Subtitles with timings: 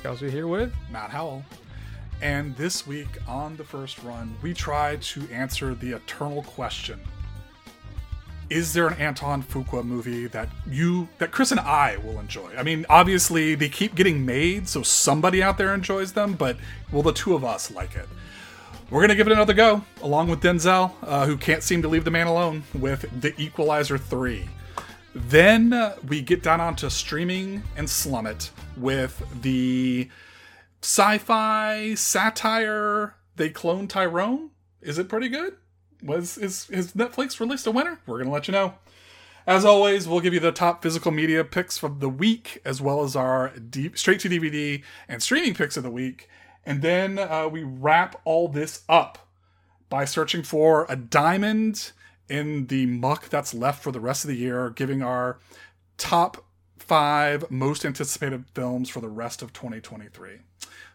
[0.00, 1.44] Scalzi here with Matt Howell.
[2.22, 7.00] And this week on the first run, we try to answer the eternal question
[8.48, 12.50] Is there an Antoine Fuqua movie that you, that Chris and I will enjoy?
[12.56, 16.56] I mean, obviously, they keep getting made, so somebody out there enjoys them, but
[16.90, 18.08] will the two of us like it?
[18.88, 22.04] We're to give it another go, along with Denzel, uh, who can't seem to leave
[22.04, 24.48] the man alone, with The Equalizer 3.
[25.14, 30.08] Then we get down onto streaming and slum it with the
[30.82, 33.16] sci-fi satire.
[33.36, 34.50] They clone Tyrone.
[34.80, 35.56] Is it pretty good?
[36.02, 38.00] Was is has Netflix released a winner?
[38.06, 38.74] We're gonna let you know.
[39.46, 43.02] As always, we'll give you the top physical media picks from the week, as well
[43.02, 46.28] as our deep, straight to DVD and streaming picks of the week.
[46.64, 49.28] And then uh, we wrap all this up
[49.88, 51.92] by searching for a diamond
[52.30, 55.38] in the muck that's left for the rest of the year, giving our
[55.98, 56.44] top
[56.78, 60.38] five most anticipated films for the rest of 2023.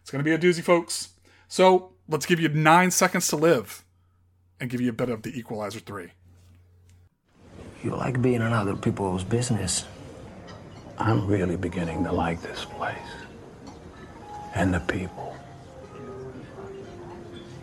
[0.01, 1.09] It's going to be a doozy, folks.
[1.47, 3.83] So let's give you nine seconds to live
[4.59, 6.09] and give you a bit of the Equalizer 3.
[7.83, 9.85] You like being in other people's business.
[10.97, 12.97] I'm really beginning to like this place
[14.55, 15.35] and the people.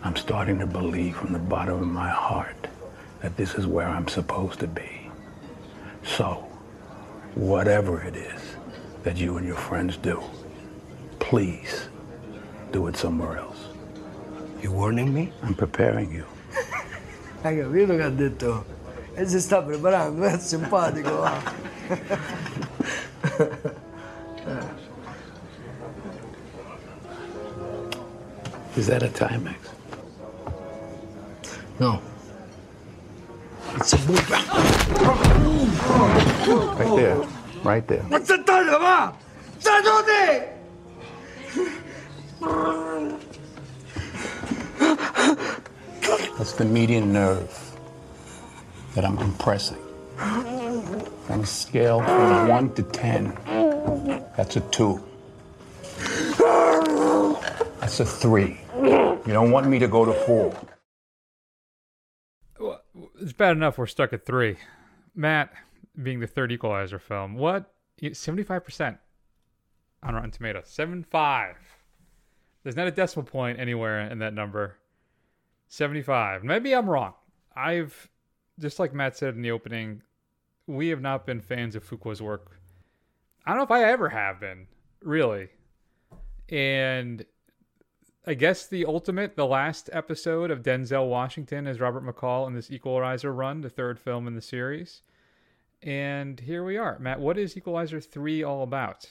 [0.02, 2.68] I'm starting to believe from the bottom of my heart
[3.22, 5.08] that this is where I'm supposed to be.
[6.02, 6.44] So,
[7.34, 8.56] whatever it is
[9.04, 10.22] that you and your friends do,
[11.20, 11.88] please
[12.72, 13.68] do it somewhere else.
[14.60, 15.32] You warning me?
[15.42, 16.24] I'm preparing you.
[17.42, 18.64] Hai capito che ha detto?
[19.14, 21.24] E si sta preparando, è simpatico.
[28.74, 29.68] Is that a Timex?
[31.78, 32.00] No.
[33.82, 34.38] It's a buca.
[36.78, 37.18] Right there.
[37.64, 38.02] Right there.
[38.04, 39.12] Va!
[39.58, 40.46] Seduti!
[46.38, 47.50] That's the median nerve
[48.94, 49.82] that I'm compressing.
[50.20, 53.36] On a scale from 1 to 10,
[54.36, 55.00] that's a 2.
[57.80, 58.60] That's a 3.
[58.76, 60.54] You don't want me to go to 4.
[63.22, 64.56] It's bad enough we're stuck at three.
[65.14, 65.52] Matt,
[66.02, 67.72] being the third Equalizer film, what
[68.12, 68.98] seventy-five percent
[70.02, 70.68] on Rotten Tomatoes?
[70.68, 71.56] Seven-five.
[72.62, 74.76] There's not a decimal point anywhere in that number.
[75.68, 76.44] Seventy-five.
[76.44, 77.14] Maybe I'm wrong.
[77.54, 78.08] I've
[78.58, 80.02] just like Matt said in the opening,
[80.66, 82.58] we have not been fans of Fuqua's work.
[83.44, 84.66] I don't know if I ever have been,
[85.02, 85.48] really.
[86.48, 87.24] And
[88.24, 92.70] I guess the ultimate, the last episode of Denzel Washington as Robert McCall in this
[92.70, 95.02] Equalizer run, the third film in the series.
[95.82, 97.00] And here we are.
[97.00, 99.10] Matt, what is Equalizer 3 all about?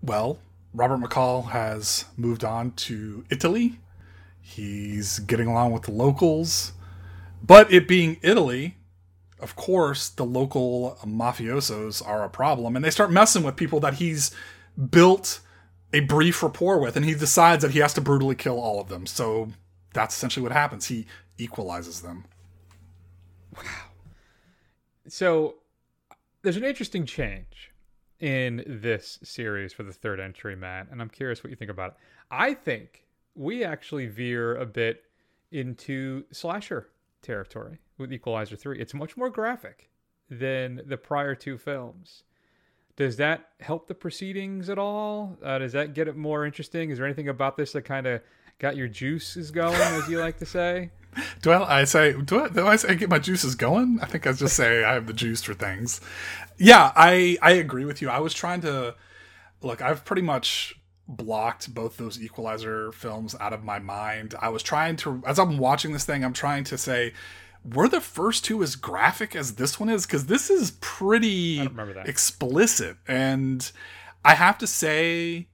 [0.00, 0.38] Well,
[0.72, 3.80] Robert McCall has moved on to Italy.
[4.40, 6.74] He's getting along with the locals.
[7.42, 8.76] But it being Italy,
[9.40, 12.76] of course, the local mafiosos are a problem.
[12.76, 14.30] And they start messing with people that he's
[14.90, 15.40] built
[15.92, 16.96] a brief rapport with.
[16.96, 19.06] And he decides that he has to brutally kill all of them.
[19.06, 19.48] So
[19.92, 20.86] that's essentially what happens.
[20.86, 21.06] He
[21.38, 22.24] equalizes them.
[23.56, 23.62] Wow.
[25.08, 25.56] So
[26.42, 27.70] there's an interesting change
[28.20, 31.90] in this series for the third entry, Matt, and I'm curious what you think about
[31.90, 31.96] it.
[32.30, 33.04] I think
[33.34, 35.04] we actually veer a bit
[35.50, 36.88] into slasher
[37.20, 38.78] territory with Equalizer 3.
[38.80, 39.90] It's much more graphic
[40.30, 42.22] than the prior two films.
[43.02, 45.36] Does that help the proceedings at all?
[45.42, 46.90] Uh, does that get it more interesting?
[46.90, 48.20] Is there anything about this that kind of
[48.60, 50.92] got your juices going, as you like to say?
[51.42, 53.98] Do I, I say do I, do I say get my juices going?
[54.00, 56.00] I think I just say I have the juice for things.
[56.58, 58.08] Yeah, I I agree with you.
[58.08, 58.94] I was trying to
[59.62, 59.82] look.
[59.82, 60.76] I've pretty much
[61.08, 64.36] blocked both those Equalizer films out of my mind.
[64.40, 67.12] I was trying to as I'm watching this thing, I'm trying to say.
[67.64, 70.06] Were the first two as graphic as this one is?
[70.06, 72.08] Because this is pretty I don't remember that.
[72.08, 73.70] explicit, and
[74.24, 75.48] I have to say,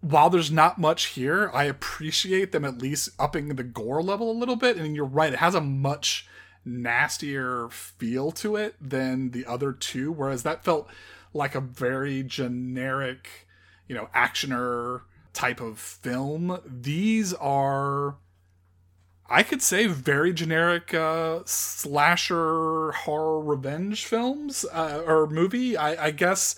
[0.00, 4.36] while there's not much here, I appreciate them at least upping the gore level a
[4.38, 4.76] little bit.
[4.76, 6.28] And you're right, it has a much
[6.64, 10.88] nastier feel to it than the other two, whereas that felt
[11.32, 13.46] like a very generic,
[13.88, 15.02] you know, actioner
[15.32, 16.60] type of film.
[16.66, 18.16] These are
[19.28, 25.76] I could say very generic uh, slasher horror revenge films uh, or movie.
[25.76, 26.56] I, I guess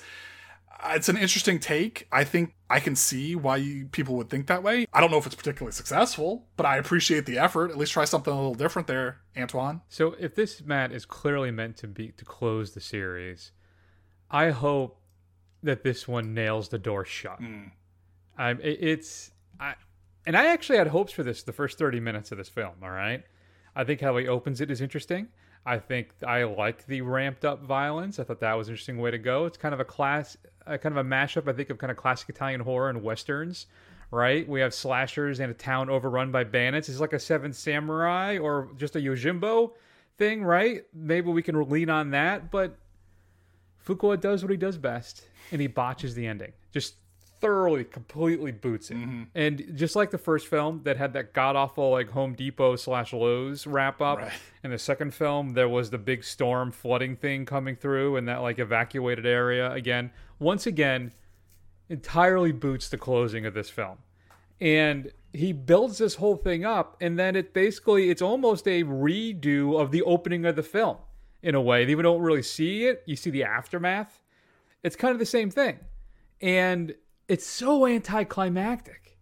[0.90, 2.06] it's an interesting take.
[2.12, 4.86] I think I can see why you, people would think that way.
[4.92, 7.70] I don't know if it's particularly successful, but I appreciate the effort.
[7.70, 9.80] At least try something a little different there, Antoine.
[9.88, 13.52] So if this Matt is clearly meant to be to close the series,
[14.30, 15.00] I hope
[15.62, 17.40] that this one nails the door shut.
[18.36, 19.74] I, it- it's I,
[20.28, 22.74] and I actually had hopes for this the first thirty minutes of this film.
[22.82, 23.24] All right,
[23.74, 25.28] I think how he opens it is interesting.
[25.64, 28.18] I think I like the ramped up violence.
[28.18, 29.46] I thought that was an interesting way to go.
[29.46, 30.36] It's kind of a class,
[30.66, 31.48] a kind of a mashup.
[31.48, 33.66] I think of kind of classic Italian horror and westerns.
[34.10, 36.88] Right, we have slashers and a town overrun by bandits.
[36.88, 39.72] It's like a Seven Samurai or just a Yojimbo
[40.18, 40.82] thing, right?
[40.94, 42.78] Maybe we can lean on that, but
[43.86, 46.52] Fuqua does what he does best, and he botches the ending.
[46.72, 46.94] Just
[47.40, 48.96] thoroughly, completely boots it.
[48.96, 49.22] Mm-hmm.
[49.34, 53.12] And just like the first film that had that god awful like Home Depot slash
[53.12, 54.32] Lowe's wrap up, Right.
[54.64, 58.38] in the second film there was the big storm flooding thing coming through and that
[58.42, 60.10] like evacuated area again.
[60.38, 61.12] Once again,
[61.88, 63.98] entirely boots the closing of this film.
[64.60, 69.80] And he builds this whole thing up, and then it basically it's almost a redo
[69.80, 70.96] of the opening of the film
[71.42, 71.88] in a way.
[71.88, 74.20] You don't really see it; you see the aftermath.
[74.82, 75.78] It's kind of the same thing,
[76.40, 76.94] and
[77.28, 79.18] it's so anticlimactic.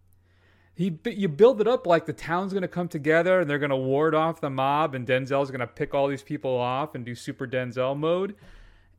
[0.73, 3.71] He you build it up like the town's going to come together and they're going
[3.71, 7.03] to ward off the mob, and Denzel's going to pick all these people off and
[7.03, 8.35] do Super Denzel mode,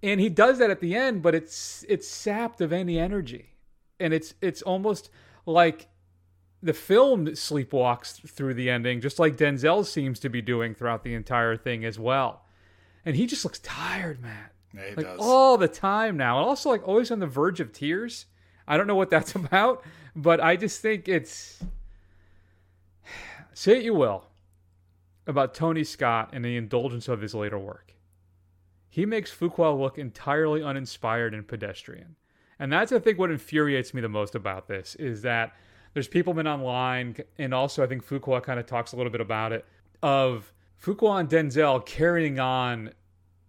[0.02, 3.54] and he does that at the end, but it's it's sapped of any energy,
[4.00, 5.10] and it's it's almost
[5.46, 5.88] like
[6.62, 11.14] the film sleepwalks through the ending, just like Denzel seems to be doing throughout the
[11.14, 12.44] entire thing as well.
[13.04, 14.52] And he just looks tired, Matt.
[14.74, 15.20] Yeah, he like does.
[15.20, 16.38] all the time now.
[16.38, 18.26] And also like always on the verge of tears.
[18.68, 19.82] I don't know what that's about,
[20.14, 21.64] but I just think it's
[23.54, 24.26] say it you will
[25.26, 27.94] about Tony Scott and the indulgence of his later work.
[28.88, 32.16] He makes Fuqua look entirely uninspired and pedestrian.
[32.58, 35.54] And that's I think what infuriates me the most about this is that
[35.94, 39.20] there's people been online and also I think Fuqua kind of talks a little bit
[39.20, 39.64] about it
[40.02, 42.92] of Fuqua and Denzel carrying on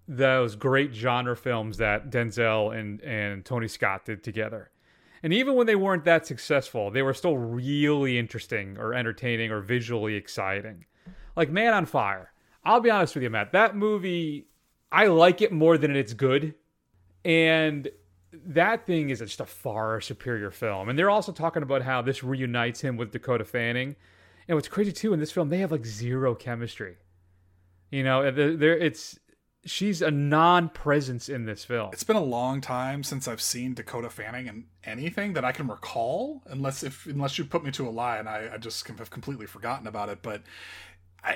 [0.07, 4.71] those great genre films that Denzel and, and Tony Scott did together.
[5.24, 9.62] And even when they weren't that successful, they were still really interesting or entertaining or
[9.62, 10.86] visually exciting.
[11.36, 12.31] Like Man on Fire.
[12.63, 13.51] I'll be honest with you, Matt.
[13.51, 14.48] That movie,
[14.92, 16.56] I like it more than it's good.
[17.25, 17.89] And
[18.33, 20.89] that thing is just a far superior film.
[20.89, 23.95] And they're also talking about how this reunites him with Dakota Fanning.
[24.48, 26.98] And what's crazy too in this film, they have like zero chemistry.
[27.92, 29.19] You know, there it's
[29.65, 31.89] she's a non-presence in this film.
[31.94, 35.67] It's been a long time since I've seen Dakota Fanning in anything that I can
[35.67, 39.09] recall, unless if unless you put me to a lie and I, I just have
[39.09, 40.19] completely forgotten about it.
[40.21, 40.44] But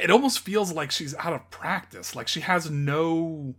[0.01, 2.15] it almost feels like she's out of practice.
[2.15, 3.55] Like she has no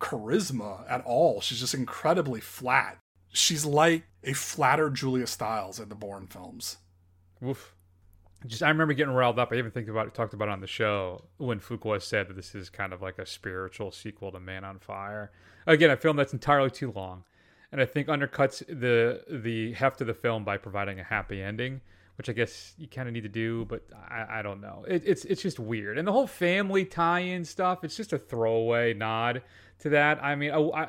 [0.00, 1.40] charisma at all.
[1.40, 2.98] She's just incredibly flat.
[3.32, 6.78] She's like a flatter Julia Stiles in the Bourne films.
[7.44, 7.74] Oof.
[8.46, 9.52] Just I remember getting riled up.
[9.52, 12.34] I even think about it, talked about it on the show when Fuqua said that
[12.34, 15.30] this is kind of like a spiritual sequel to Man on Fire.
[15.66, 17.24] Again, a film that's entirely too long,
[17.72, 21.80] and I think undercuts the the heft of the film by providing a happy ending,
[22.18, 23.64] which I guess you kind of need to do.
[23.64, 24.84] But I, I don't know.
[24.86, 27.82] It, it's it's just weird, and the whole family tie-in stuff.
[27.82, 29.42] It's just a throwaway nod
[29.78, 30.22] to that.
[30.22, 30.88] I mean, oh, I, I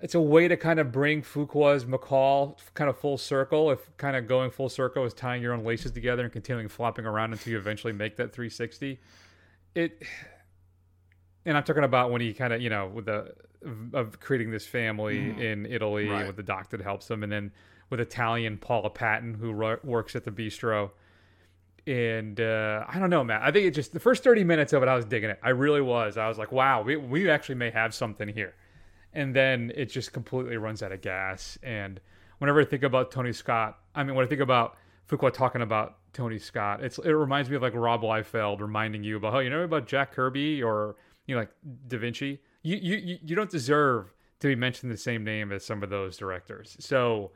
[0.00, 3.70] it's a way to kind of bring Fuqua's McCall kind of full circle.
[3.70, 7.06] If kind of going full circle is tying your own laces together and continuing flopping
[7.06, 9.00] around until you eventually make that 360.
[9.74, 10.02] It,
[11.44, 13.34] and I'm talking about when he kind of you know with the
[13.94, 16.26] of creating this family in Italy Right.
[16.26, 17.52] with the doctor that helps him, and then
[17.90, 20.90] with Italian Paula Patton who ro- works at the bistro.
[21.86, 23.40] And uh, I don't know, man.
[23.42, 25.38] I think it just the first 30 minutes of it, I was digging it.
[25.42, 26.16] I really was.
[26.16, 28.54] I was like, wow, we, we actually may have something here
[29.16, 31.58] and then it just completely runs out of gas.
[31.62, 32.00] And
[32.38, 34.76] whenever I think about Tony Scott, I mean, when I think about
[35.08, 39.16] Fuqua talking about Tony Scott, it's it reminds me of like Rob Liefeld reminding you
[39.16, 40.96] about, oh, you know about Jack Kirby or
[41.26, 41.50] you know like
[41.88, 42.40] Da Vinci.
[42.62, 46.16] You you you- don't deserve to be mentioned the same name as some of those
[46.18, 46.76] directors.
[46.78, 47.32] So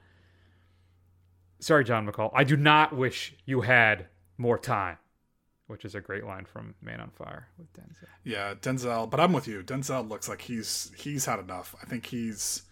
[1.61, 2.31] sorry, John McCall.
[2.35, 4.07] I do not wish you had
[4.39, 4.99] more time.
[5.71, 8.09] Which is a great line from Man on Fire with Denzel.
[8.25, 9.63] Yeah, Denzel, but I'm with you.
[9.63, 11.75] Denzel looks like he's he's had enough.
[11.81, 12.63] I think he's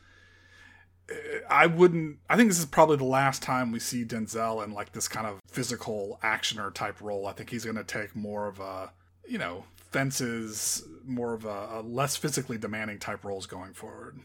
[1.49, 4.93] I wouldn't I think this is probably the last time we see Denzel in like
[4.93, 7.26] this kind of physical actioner type role.
[7.26, 8.93] I think he's going to take more of a,
[9.26, 14.19] you know, fences, more of a, a less physically demanding type roles going forward.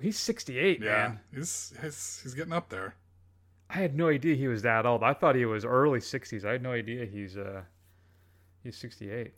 [0.00, 0.86] He's 68, Yeah.
[0.90, 1.20] man.
[1.34, 2.94] He's he's he's getting up there.
[3.70, 5.02] I had no idea he was that old.
[5.02, 6.44] I thought he was early 60s.
[6.44, 7.62] I had no idea he's uh
[8.62, 9.32] he's 68.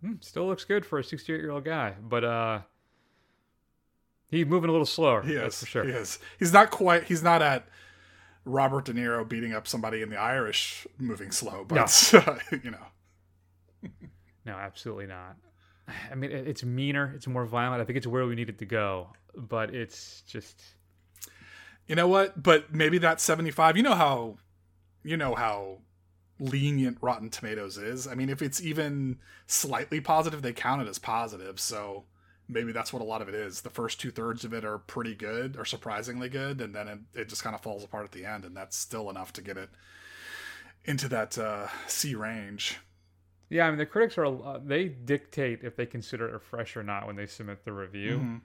[0.00, 2.60] Hmm, still looks good for a 68 year old guy, but uh
[4.30, 5.22] he's moving a little slower.
[5.22, 5.60] He that's is.
[5.60, 5.84] for sure.
[5.84, 6.18] He is.
[6.38, 7.04] He's not quite.
[7.04, 7.66] He's not at
[8.44, 12.12] Robert De Niro beating up somebody in the Irish moving slow, but
[12.64, 13.88] you know.
[14.44, 15.36] No, absolutely not.
[16.10, 17.80] I mean, it's meaner, it's more violent.
[17.80, 20.60] I think it's where we needed to go, but it's just
[21.86, 22.42] You know what?
[22.42, 23.76] But maybe that's 75.
[23.76, 24.38] You know how
[25.02, 25.78] you know how
[26.38, 28.06] lenient Rotten Tomatoes is.
[28.06, 31.60] I mean, if it's even slightly positive, they count it as positive.
[31.60, 32.04] So
[32.48, 33.60] maybe that's what a lot of it is.
[33.62, 36.98] The first two thirds of it are pretty good or surprisingly good, and then it,
[37.14, 39.56] it just kind of falls apart at the end, and that's still enough to get
[39.56, 39.70] it
[40.84, 42.78] into that uh, C range.
[43.48, 43.66] yeah.
[43.66, 47.06] I mean, the critics are uh, they dictate if they consider it fresh or not
[47.06, 48.18] when they submit the review.
[48.18, 48.40] Mhm.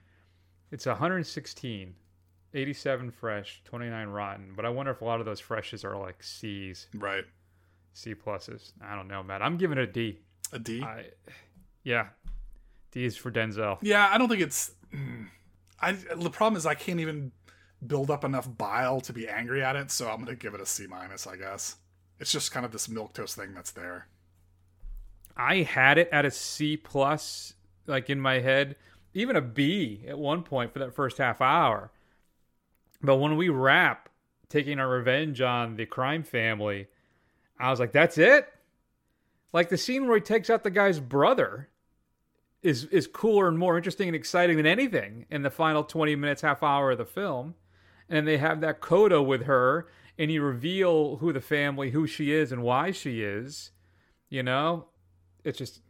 [0.70, 1.94] It's 116,
[2.54, 4.52] 87 fresh, 29 rotten.
[4.56, 7.24] But I wonder if a lot of those freshes are like C's, Right.
[7.92, 8.72] C pluses.
[8.82, 9.42] I don't know, Matt.
[9.42, 10.20] I'm giving it a D.
[10.52, 10.82] A D.
[10.82, 11.06] I,
[11.82, 12.08] yeah,
[12.92, 13.78] D is for Denzel.
[13.82, 14.72] Yeah, I don't think it's.
[14.94, 15.26] mm,
[15.80, 17.32] I the problem is I can't even
[17.86, 20.66] build up enough bile to be angry at it, so I'm gonna give it a
[20.66, 21.26] C minus.
[21.26, 21.76] I guess
[22.20, 24.06] it's just kind of this milk toast thing that's there.
[25.36, 27.54] I had it at a C plus,
[27.86, 28.76] like in my head,
[29.14, 31.90] even a B at one point for that first half hour.
[33.02, 34.08] But when we wrap
[34.48, 36.88] taking our revenge on the crime family,
[37.58, 38.48] I was like, that's it?
[39.52, 41.68] Like the scene where he takes out the guy's brother
[42.62, 46.42] is is cooler and more interesting and exciting than anything in the final 20 minutes,
[46.42, 47.54] half hour of the film.
[48.08, 49.86] And they have that coda with her,
[50.18, 53.70] and you reveal who the family, who she is, and why she is.
[54.30, 54.86] You know,
[55.44, 55.82] it's just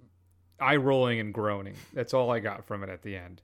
[0.61, 1.75] eye rolling and groaning.
[1.93, 3.43] That's all I got from it at the end.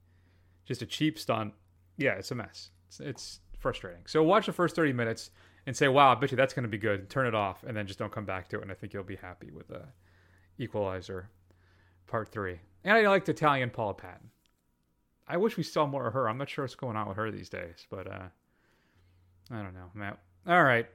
[0.64, 1.54] Just a cheap stunt.
[1.97, 2.71] Yeah, it's a mess.
[2.88, 4.02] It's, it's frustrating.
[4.04, 5.30] So watch the first 30 minutes
[5.66, 7.09] and say, wow, I bet you that's going to be good.
[7.09, 8.62] Turn it off and then just don't come back to it.
[8.62, 9.87] And I think you'll be happy with uh,
[10.59, 11.30] Equalizer
[12.06, 12.61] Part 3.
[12.85, 14.28] And I liked Italian Paula Patton.
[15.26, 16.28] I wish we saw more of her.
[16.28, 18.28] I'm not sure what's going on with her these days, but uh,
[19.50, 20.18] I don't know, Matt.
[20.47, 20.87] All right.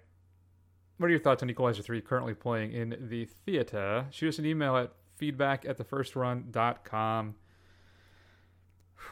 [0.97, 4.05] What are your thoughts on Equalizer 3 currently playing in the theater?
[4.11, 7.35] Shoot us an email at feedback at thefirstrun.com.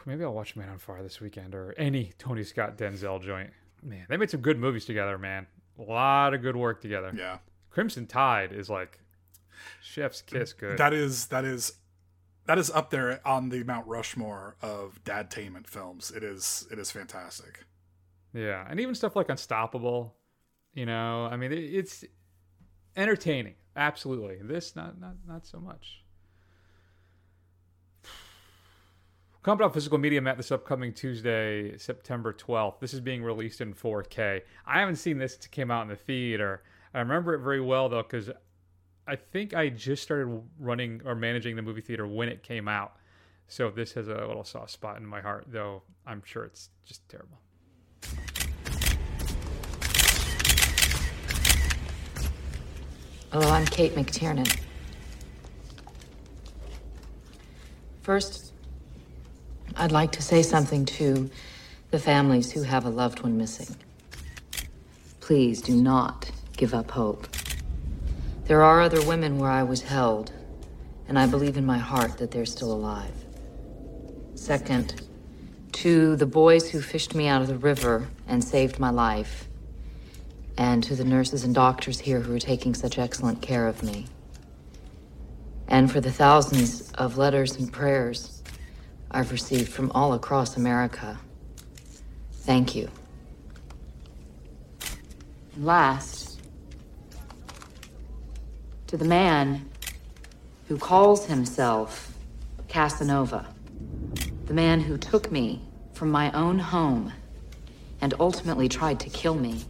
[0.05, 3.51] Maybe I'll watch Man on Fire this weekend or any Tony Scott Denzel joint.
[3.83, 5.47] Man, they made some good movies together, man.
[5.79, 7.13] A lot of good work together.
[7.15, 7.39] Yeah,
[7.69, 8.99] Crimson Tide is like
[9.81, 10.77] chef's kiss good.
[10.77, 11.73] that is that is
[12.45, 16.11] that is up there on the Mount Rushmore of dadtainment films.
[16.11, 17.65] It is it is fantastic.
[18.33, 20.15] Yeah, and even stuff like Unstoppable.
[20.73, 22.05] You know, I mean, it's
[22.95, 23.55] entertaining.
[23.75, 24.37] Absolutely.
[24.41, 26.03] This not not not so much.
[29.47, 32.81] Up physical media Matt this upcoming Tuesday, September 12th.
[32.81, 34.41] This is being released in 4K.
[34.65, 36.63] I haven't seen this it came out in the theater.
[36.93, 38.29] I remember it very well though cuz
[39.07, 42.97] I think I just started running or managing the movie theater when it came out.
[43.47, 47.07] So this has a little soft spot in my heart though I'm sure it's just
[47.07, 47.39] terrible.
[53.31, 54.59] Hello, I'm Kate McTiernan.
[58.01, 58.46] First,
[59.79, 61.29] I'd like to say something to
[61.91, 63.75] the families who have a loved one missing.
[65.19, 67.27] Please do not give up hope.
[68.45, 70.31] There are other women where I was held,
[71.07, 73.13] and I believe in my heart that they're still alive.
[74.33, 74.99] Second,
[75.73, 79.47] to the boys who fished me out of the river and saved my life,
[80.57, 84.07] and to the nurses and doctors here who are taking such excellent care of me.
[85.67, 88.36] And for the thousands of letters and prayers
[89.09, 91.19] I've received from all across America.
[92.31, 92.89] Thank you.
[95.55, 96.39] And last,
[98.87, 99.69] to the man
[100.67, 102.13] who calls himself
[102.67, 103.47] Casanova,
[104.45, 105.61] the man who took me
[105.93, 107.11] from my own home
[108.01, 109.63] and ultimately tried to kill me.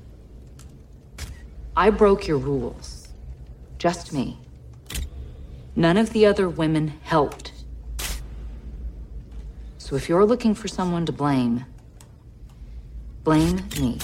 [1.76, 3.08] I broke your rules.
[3.78, 4.40] Just me.
[5.76, 7.54] None of the other women helped.
[9.88, 11.64] So if you're looking for someone to blame,
[13.24, 13.98] blame me.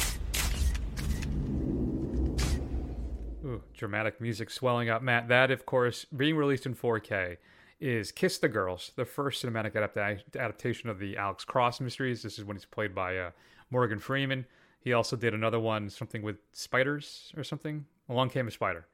[3.43, 5.01] Ooh, dramatic music swelling up.
[5.01, 7.35] Matt, that, of course, being released in 4K
[7.81, 12.23] is Kiss the Girls, the first cinematic adapta- adaptation of the Alex Cross mysteries.
[12.23, 13.31] This is when he's played by uh,
[13.69, 14.45] Morgan Freeman.
[14.79, 17.83] He also did another one, something with spiders or something.
[18.07, 18.85] Along Came a Spider.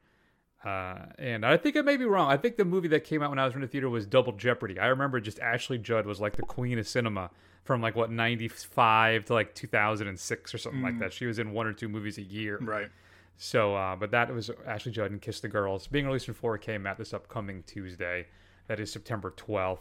[0.64, 2.30] Uh, and I think I may be wrong.
[2.30, 4.34] I think the movie that came out when I was in the theater was Double
[4.34, 4.78] Jeopardy.
[4.78, 7.30] I remember just Ashley Judd was like the queen of cinema
[7.64, 11.14] from like what 95 to like 2006 or something like that.
[11.14, 12.58] She was in one or two movies a year.
[12.62, 12.90] Right.
[13.38, 16.82] So, uh, but that was Ashley Judd and Kiss the Girls being released in 4K,
[16.82, 18.28] Matt, this upcoming Tuesday.
[18.68, 19.80] That is September 12th.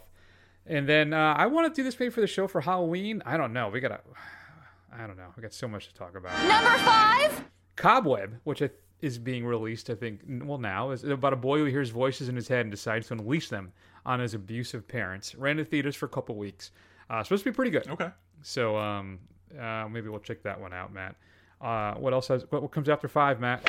[0.65, 3.21] And then uh, I want to do this maybe for the show for Halloween.
[3.25, 3.67] I don't know.
[3.67, 3.99] We got to,
[4.97, 5.33] I don't know.
[5.35, 6.41] We got so much to talk about.
[6.47, 7.43] Number five.
[7.75, 8.69] Cobweb, which I
[9.01, 9.89] is being released.
[9.89, 12.71] I think well now is about a boy who hears voices in his head and
[12.71, 13.71] decides to unleash them
[14.05, 15.35] on his abusive parents.
[15.35, 16.71] Ran to theaters for a couple weeks.
[17.09, 17.87] Uh, supposed to be pretty good.
[17.87, 18.09] Okay.
[18.41, 19.19] So um,
[19.59, 21.15] uh, maybe we'll check that one out, Matt.
[21.61, 23.67] Uh, what else has what, what comes after five, Matt?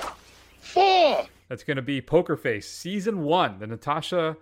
[0.60, 1.26] Four.
[1.48, 3.58] That's going to be Poker Face season one.
[3.58, 4.36] The Natasha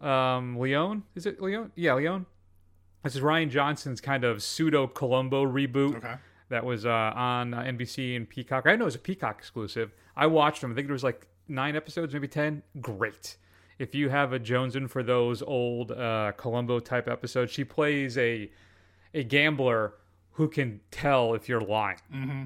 [0.00, 1.72] um, Leone is it Leone?
[1.74, 2.26] Yeah, Leone.
[3.02, 6.14] This is Rian Johnson's kind of pseudo Columbo reboot Okay.
[6.48, 8.66] That was uh, on uh, NBC and Peacock.
[8.66, 9.92] I know it was a Peacock exclusive.
[10.16, 10.72] I watched them.
[10.72, 12.62] I think there was like nine episodes, maybe ten.
[12.80, 13.36] Great.
[13.78, 18.50] If you have a Joneson for those old uh, Columbo type episodes, she plays a
[19.14, 19.94] a gambler
[20.32, 21.98] who can tell if you're lying.
[22.12, 22.42] Mm-hmm.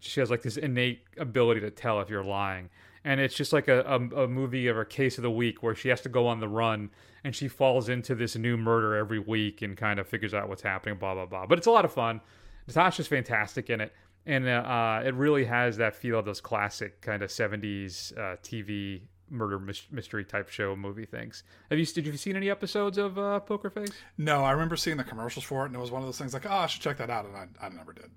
[0.00, 2.68] She has like this innate ability to tell if you're lying.
[3.04, 5.74] And it's just like a, a, a movie of a case of the week where
[5.74, 6.90] she has to go on the run
[7.24, 10.62] and she falls into this new murder every week and kind of figures out what's
[10.62, 11.46] happening, blah, blah, blah.
[11.46, 12.20] But it's a lot of fun.
[12.66, 13.92] Natasha's fantastic in it.
[14.24, 18.36] And uh, uh, it really has that feel of those classic kind of 70s uh,
[18.42, 21.42] TV murder mys- mystery type show movie things.
[21.70, 23.90] Have you did you seen any episodes of uh, Poker Face?
[24.18, 26.34] No, I remember seeing the commercials for it, and it was one of those things
[26.34, 28.10] like, oh, I should check that out, and I, I never did.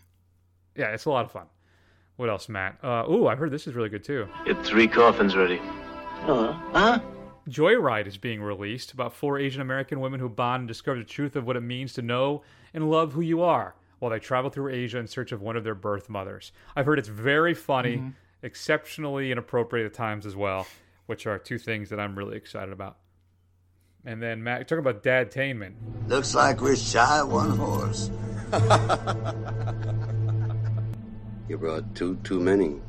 [0.75, 1.47] Yeah, it's a lot of fun.
[2.17, 2.77] What else, Matt?
[2.83, 4.27] Uh, ooh, I heard this is really good too.
[4.45, 5.59] Get three coffins ready.
[6.21, 6.99] Huh?
[7.49, 11.35] Joyride is being released about four Asian American women who bond and discover the truth
[11.35, 12.41] of what it means to know
[12.73, 15.63] and love who you are while they travel through Asia in search of one of
[15.63, 16.51] their birth mothers.
[16.75, 18.09] I've heard it's very funny, mm-hmm.
[18.41, 20.67] exceptionally inappropriate at times as well,
[21.05, 22.97] which are two things that I'm really excited about.
[24.05, 25.73] And then Matt, you're talking about dadtainment.
[26.07, 28.11] Looks like we're shy one horse.
[31.47, 32.81] You brought two too many.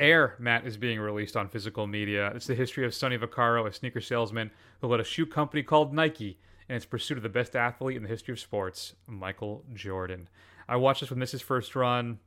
[0.00, 2.32] Air, Matt, is being released on physical media.
[2.34, 5.94] It's the history of Sonny Vaccaro, a sneaker salesman who led a shoe company called
[5.94, 10.28] Nike in its pursuit of the best athlete in the history of sports, Michael Jordan.
[10.68, 12.18] I watched this when this is first run.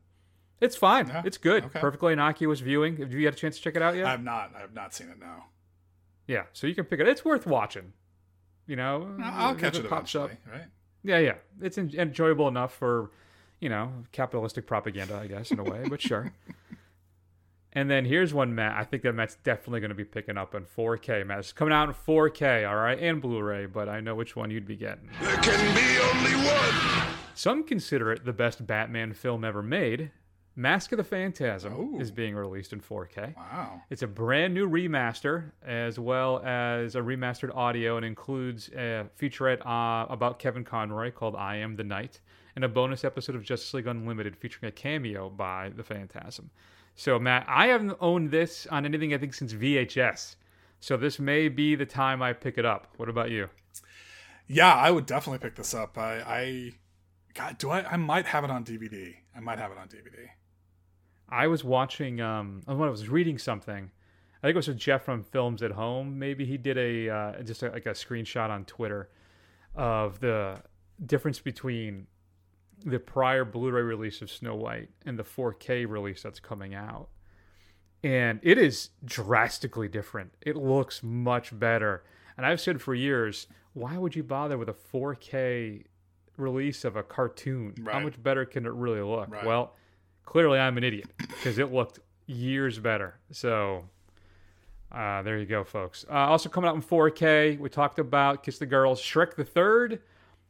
[0.62, 1.08] It's fine.
[1.08, 1.66] Yeah, It's good.
[1.66, 1.80] okay.
[1.80, 2.98] Perfectly innocuous viewing.
[2.98, 4.06] Have you had a chance to check it out yet?
[4.06, 4.52] I have not.
[4.56, 5.20] I have not seen it.
[5.20, 5.44] No.
[6.28, 7.08] yeah, so you can pick it.
[7.08, 7.94] It's worth watching.
[8.66, 10.30] You know, I'll catch it pops up.
[10.52, 10.66] right?
[11.04, 11.36] Yeah, yeah.
[11.62, 13.12] It's en- enjoyable enough for,
[13.62, 16.34] you know, capitalistic propaganda, I guess, in a way, but sure.
[17.74, 18.76] And then here's one, Matt.
[18.78, 21.26] I think that Matt's definitely going to be picking up in 4K.
[21.28, 24.50] Matt, it's coming out in 4K, all right, and Blu-ray, but I know which one
[24.50, 25.10] you'd be getting.
[25.22, 27.14] There can be only one.
[27.36, 30.12] Some consider it the best Batman film ever made.
[30.60, 32.00] Mask of the Phantasm Ooh.
[32.00, 33.36] is being released in 4K.
[33.36, 33.80] Wow.
[33.92, 39.64] It's a brand new remaster, as well as a remastered audio, and includes a featurette
[39.68, 42.22] uh, about Kevin Conroy called "I Am the Night,"
[42.56, 46.50] and a bonus episode of Justice League Unlimited featuring a cameo by the Phantasm.
[47.00, 50.36] So, Matt, I haven't owned this on anything I think since VHS,
[50.80, 52.88] so this may be the time I pick it up.
[52.98, 53.50] What about you?
[54.48, 55.96] Yeah, I would definitely pick this up.
[56.00, 56.72] I, I,
[57.36, 57.86] God, do I?
[57.88, 59.14] I might have it on DVD.
[59.36, 60.30] I might have it on DVD.
[61.30, 62.20] I was watching.
[62.20, 63.92] Um, I was reading something.
[64.42, 66.18] I think it was with Jeff from Films at Home.
[66.18, 69.12] Maybe he did a uh, just a, like a screenshot on Twitter
[69.76, 70.64] of the
[71.06, 72.08] difference between
[72.86, 77.10] the prior Blu-ray release of Snow White and the 4K release that's coming out,
[78.04, 80.34] and it is drastically different.
[80.42, 82.04] It looks much better.
[82.38, 85.84] And I've said for years, why would you bother with a 4K
[86.38, 87.74] release of a cartoon?
[87.92, 89.30] How much better can it really look?
[89.30, 89.46] Right.
[89.46, 89.74] Well,
[90.26, 93.20] clearly I'm an idiot because it looked years better.
[93.32, 93.86] So
[94.92, 96.06] uh, there you go, folks.
[96.10, 100.02] Uh, also coming out in 4K, we talked about Kiss the Girls, Shrek the Third.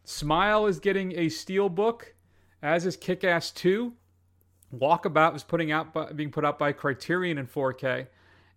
[0.03, 2.13] Smile is getting a steel book,
[2.61, 3.93] as is Kick Ass 2.
[4.75, 8.07] Walkabout is putting out by, being put out by Criterion in 4K,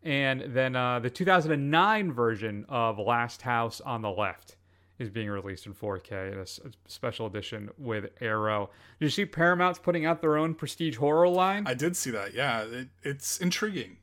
[0.02, 4.56] and then uh, the 2009 version of Last House on the Left
[4.98, 8.70] is being released in 4K in a special edition with Arrow.
[8.98, 11.66] Did you see Paramount's putting out their own prestige horror line?
[11.66, 12.34] I did see that.
[12.34, 13.96] Yeah, it, it's intriguing.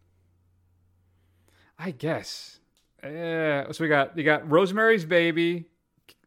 [1.77, 2.59] I guess.
[3.03, 5.65] Uh, so we got you got Rosemary's Baby,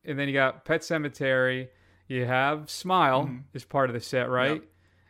[0.04, 1.68] and then you got Pet Sematary.
[2.10, 3.38] You have Smile mm-hmm.
[3.54, 4.54] is part of the set, right?
[4.54, 4.64] Yep.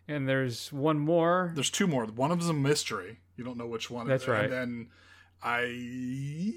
[0.07, 1.51] And there's one more.
[1.55, 2.05] There's two more.
[2.05, 3.21] One of them's a mystery.
[3.37, 4.07] You don't know which one.
[4.07, 4.45] That's right.
[4.45, 4.89] And then
[5.43, 6.53] I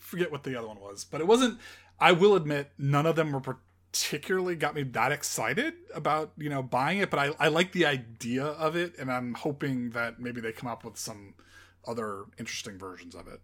[0.00, 1.58] forget what the other one was, but it wasn't.
[1.98, 6.62] I will admit, none of them were particularly got me that excited about you know
[6.62, 7.10] buying it.
[7.10, 10.70] But I I like the idea of it, and I'm hoping that maybe they come
[10.70, 11.34] up with some
[11.88, 13.40] other interesting versions of it.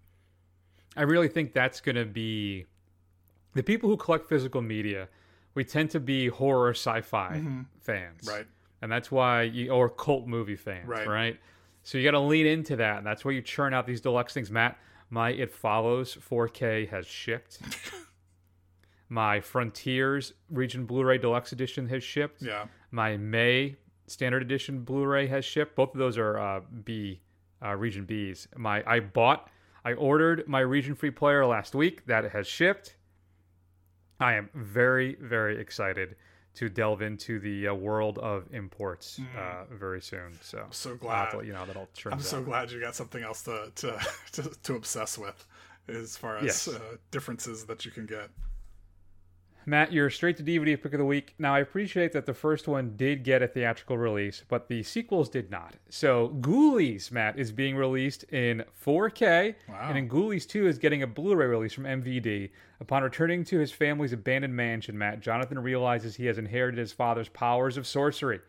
[0.96, 2.66] I really think that's going to be
[3.54, 5.08] the people who collect physical media.
[5.54, 7.40] We tend to be horror sci-fi
[7.80, 8.28] fans, Mm-hmm.
[8.30, 8.46] Right.
[8.82, 11.06] And that's why you or cult movie fans, Right.
[11.06, 11.40] right?
[11.84, 14.34] So you got to lean into that, and that's why you churn out these deluxe
[14.34, 14.50] things.
[14.50, 14.78] Matt,
[15.10, 17.60] my It Follows 4K has shipped.
[19.08, 22.42] my Frontiers Region Blu-ray Deluxe Edition has shipped.
[22.42, 22.66] Yeah.
[22.90, 25.76] My May Standard Edition Blu-ray has shipped.
[25.76, 27.20] Both of those are uh, B
[27.64, 28.48] uh, Region B's.
[28.56, 29.48] My I bought,
[29.84, 32.04] I ordered my Region Free player last week.
[32.06, 32.96] That has shipped.
[34.20, 36.16] I am very very excited
[36.54, 40.38] to delve into the uh, world of imports uh, very soon.
[40.40, 40.62] So Mm.
[40.62, 41.34] I'll have glad.
[41.38, 42.44] let you know that all I'm so out.
[42.44, 43.98] glad you got something else to to
[44.32, 45.44] to, to obsess with,
[45.88, 46.68] as far as Yes.
[46.68, 46.78] uh,
[47.10, 48.30] differences that you can get.
[49.66, 51.34] Matt, your straight to DVD pick of the week.
[51.38, 55.28] Now, I appreciate that the first one did get a theatrical release, but the sequels
[55.30, 55.74] did not.
[55.88, 59.86] So, Ghoulies, Matt, is being released in 4K, Wow.
[59.88, 62.50] and then Ghoulies 2 is getting a Blu ray release from MVD.
[62.80, 67.28] Upon returning to his family's abandoned mansion, Matt, Jonathan realizes he has inherited his father's
[67.30, 68.40] powers of sorcery,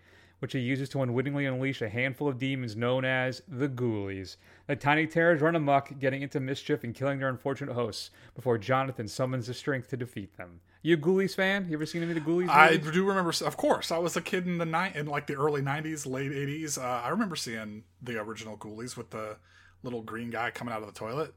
[0.45, 4.35] which he uses to unwittingly unleash a handful of demons known as the Ghoulies.
[4.67, 9.07] The tiny terrors run amok, getting into mischief and killing their unfortunate hosts before Jonathan
[9.07, 10.59] summons the strength to defeat them.
[10.83, 11.65] You a Ghoulies fan?
[11.67, 12.47] You ever seen any of the Ghoulies?
[12.47, 12.91] I movies?
[12.91, 15.63] do remember, of course, I was a kid in the ni- in like the early
[15.63, 16.77] '90s, late '80s.
[16.77, 19.37] Uh, I remember seeing the original Ghoulies with the
[19.81, 21.33] little green guy coming out of the toilet.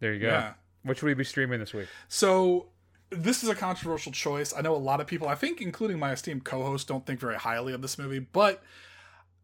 [0.00, 0.28] There you go.
[0.28, 0.54] Yeah.
[0.84, 1.88] Which will we be streaming this week?
[2.08, 2.68] So
[3.12, 4.54] this is a controversial choice.
[4.56, 7.36] I know a lot of people, I think, including my esteemed co-host, don't think very
[7.36, 8.62] highly of this movie, but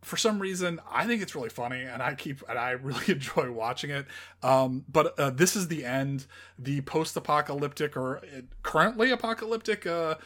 [0.02, 3.50] for some reason, I think it's really funny, and I keep and I really enjoy
[3.50, 4.06] watching it.
[4.42, 6.26] Um, but uh, this is the end,
[6.58, 10.16] the post-apocalyptic or uh, currently apocalyptic uh,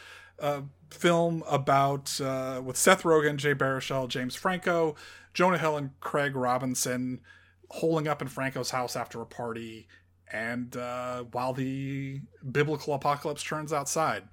[0.41, 4.95] uh, film about uh, with Seth Rogen, Jay Baruchel, James Franco,
[5.33, 7.21] Jonah Hill, and Craig Robinson
[7.71, 9.89] holing up in Franco's house after a party,
[10.33, 14.25] and uh, while the biblical apocalypse turns outside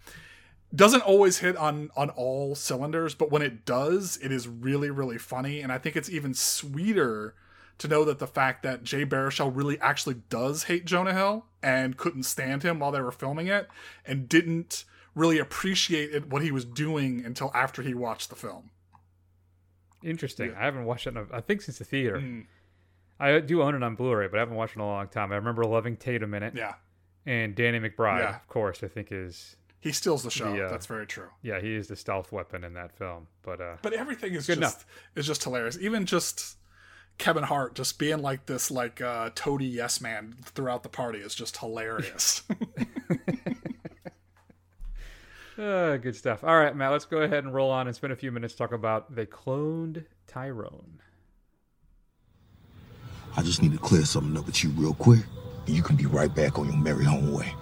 [0.73, 5.17] doesn't always hit on on all cylinders but when it does it is really really
[5.17, 7.33] funny and i think it's even sweeter
[7.77, 11.97] to know that the fact that jay baruchel really actually does hate jonah hill and
[11.97, 13.67] couldn't stand him while they were filming it
[14.05, 14.85] and didn't
[15.15, 18.69] really appreciate it, what he was doing until after he watched the film
[20.03, 20.53] Interesting.
[20.57, 21.09] I haven't watched it.
[21.11, 22.17] In a, I think since the theater.
[22.17, 22.45] Mm.
[23.19, 25.31] I do own it on Blu-ray, but I haven't watched it in a long time.
[25.31, 26.75] I remember loving Tatum in it, yeah
[27.25, 28.35] and Danny McBride, Yeah.
[28.37, 28.81] of course.
[28.83, 31.87] I think is he steals the show The, uh, that's very true yeah, he is
[31.87, 33.27] the stealth weapon in that film.
[33.43, 34.85] But uh, but everything is Good just enough.
[35.15, 35.77] is just hilarious.
[35.79, 36.57] Even just
[37.17, 41.35] Kevin Hart just being like this like uh toady yes man throughout the party is
[41.35, 42.43] just hilarious.
[45.57, 46.43] uh, good stuff.
[46.43, 46.91] All right, Matt.
[46.91, 50.05] Let's go ahead and roll on and spend a few minutes talk about they cloned
[50.27, 50.99] Tyrone.
[53.37, 55.21] I just need to clear something up with you real quick.
[55.67, 57.53] and You can be right back on your merry home way.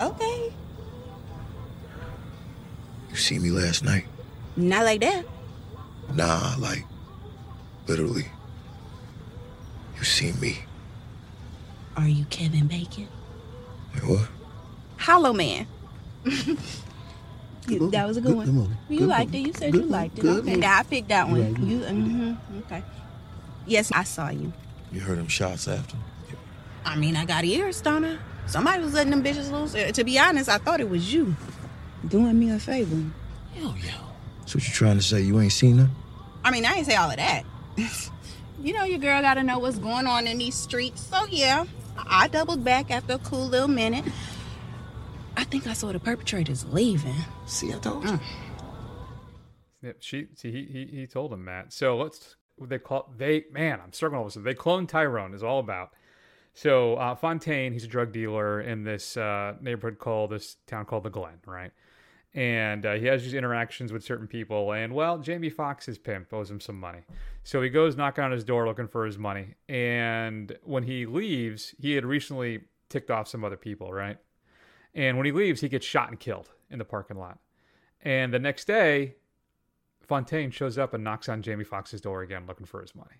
[0.00, 0.52] Okay.
[3.10, 4.06] You see me last night?
[4.56, 5.24] Not like that.
[6.14, 6.84] Nah, like,
[7.86, 8.24] literally.
[9.98, 10.58] You see me.
[11.96, 13.08] Are you Kevin Bacon?
[13.94, 14.28] Wait, what?
[14.96, 15.66] Hollow Man.
[16.24, 18.54] You- that was a good Good- one.
[18.54, 18.74] movie.
[18.88, 19.42] You Good liked movie.
[19.42, 19.46] it.
[19.48, 20.24] You said Good you liked it.
[20.24, 20.56] Okay, movie.
[20.56, 21.40] now I picked that one.
[21.42, 21.58] right.
[21.62, 22.82] You, hmm okay.
[23.66, 24.52] Yes, I saw you.
[24.92, 25.96] You heard them shots after?
[26.84, 29.74] I mean, I got ears, don't Somebody was letting them bitches loose.
[29.74, 31.36] Uh, To be honest, I thought it was you.
[32.08, 32.96] Doing me a favor.
[33.54, 33.92] Hell yeah.
[34.46, 35.20] So what you trying to say?
[35.20, 35.94] You ain't seen them?
[36.42, 37.44] I mean, I ain't say all of that.
[38.60, 41.02] you know, your girl gotta know what's going on in these streets.
[41.02, 44.04] So yeah, I doubled back after a cool little minute.
[45.36, 47.14] I think I saw the perpetrators leaving.
[47.46, 48.18] See, I told you.
[49.82, 51.72] Yep, she see he, he he told him Matt.
[51.72, 52.36] So let's
[52.68, 54.44] they call they man, I'm struggling with this.
[54.44, 55.92] They clone Tyrone is all about.
[56.52, 61.04] So uh, Fontaine, he's a drug dealer in this uh, neighborhood called this town called
[61.04, 61.70] the Glen, right?
[62.34, 66.48] And uh, he has these interactions with certain people, and well, Jamie Foxx's pimp owes
[66.48, 67.00] him some money,
[67.42, 69.54] so he goes knocking on his door looking for his money.
[69.68, 74.16] And when he leaves, he had recently ticked off some other people, right?
[74.94, 77.38] And when he leaves, he gets shot and killed in the parking lot.
[78.02, 79.16] And the next day,
[80.10, 83.14] Fontaine shows up and knocks on Jamie Foxx's door again, looking for his money.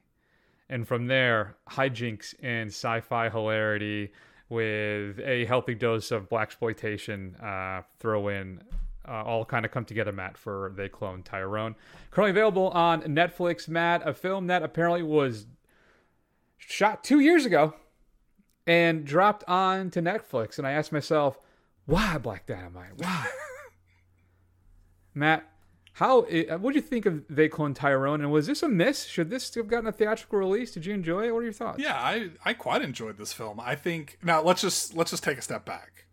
[0.69, 4.11] And from there, hijinks and sci-fi hilarity
[4.49, 8.61] with a healthy dose of blaxploitation uh, throw in,
[9.07, 10.11] uh, all kind of come together.
[10.11, 11.77] Matt for they clone Tyrone,
[12.11, 13.69] currently available on Netflix.
[13.69, 15.47] Matt, a film that apparently was
[16.59, 17.73] shot two years ago
[18.67, 20.59] and dropped on to Netflix.
[20.59, 21.39] And I asked myself,
[21.87, 22.97] why Black Dynamite?
[22.97, 23.29] Why?
[25.15, 25.49] Matt,
[25.95, 28.21] how eh, uh, what do you think of They Clone Tyrone?
[28.21, 29.05] And was this a miss?
[29.07, 30.71] Should this have gotten a theatrical release?
[30.73, 31.33] Did you enjoy it?
[31.33, 31.81] What are your thoughts?
[31.83, 33.61] yeah, I I quite enjoyed this film.
[33.61, 36.07] I think now let's just let's just take a step back.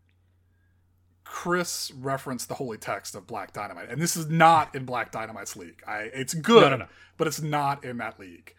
[1.23, 5.55] Chris referenced the holy text of Black Dynamite, and this is not in Black Dynamite's
[5.55, 5.81] league.
[5.85, 6.85] I it's good, No, no, no.
[7.17, 8.53] but it's not in that league.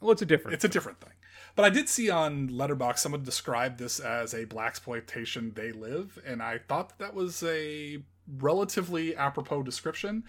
[0.00, 0.54] Well, it's a different.
[0.54, 1.12] It's a different thing.
[1.56, 6.42] But I did see on Letterboxd someone described this as a blaxploitation they live, and
[6.42, 8.02] I thought that was a
[8.38, 10.24] relatively apropos description.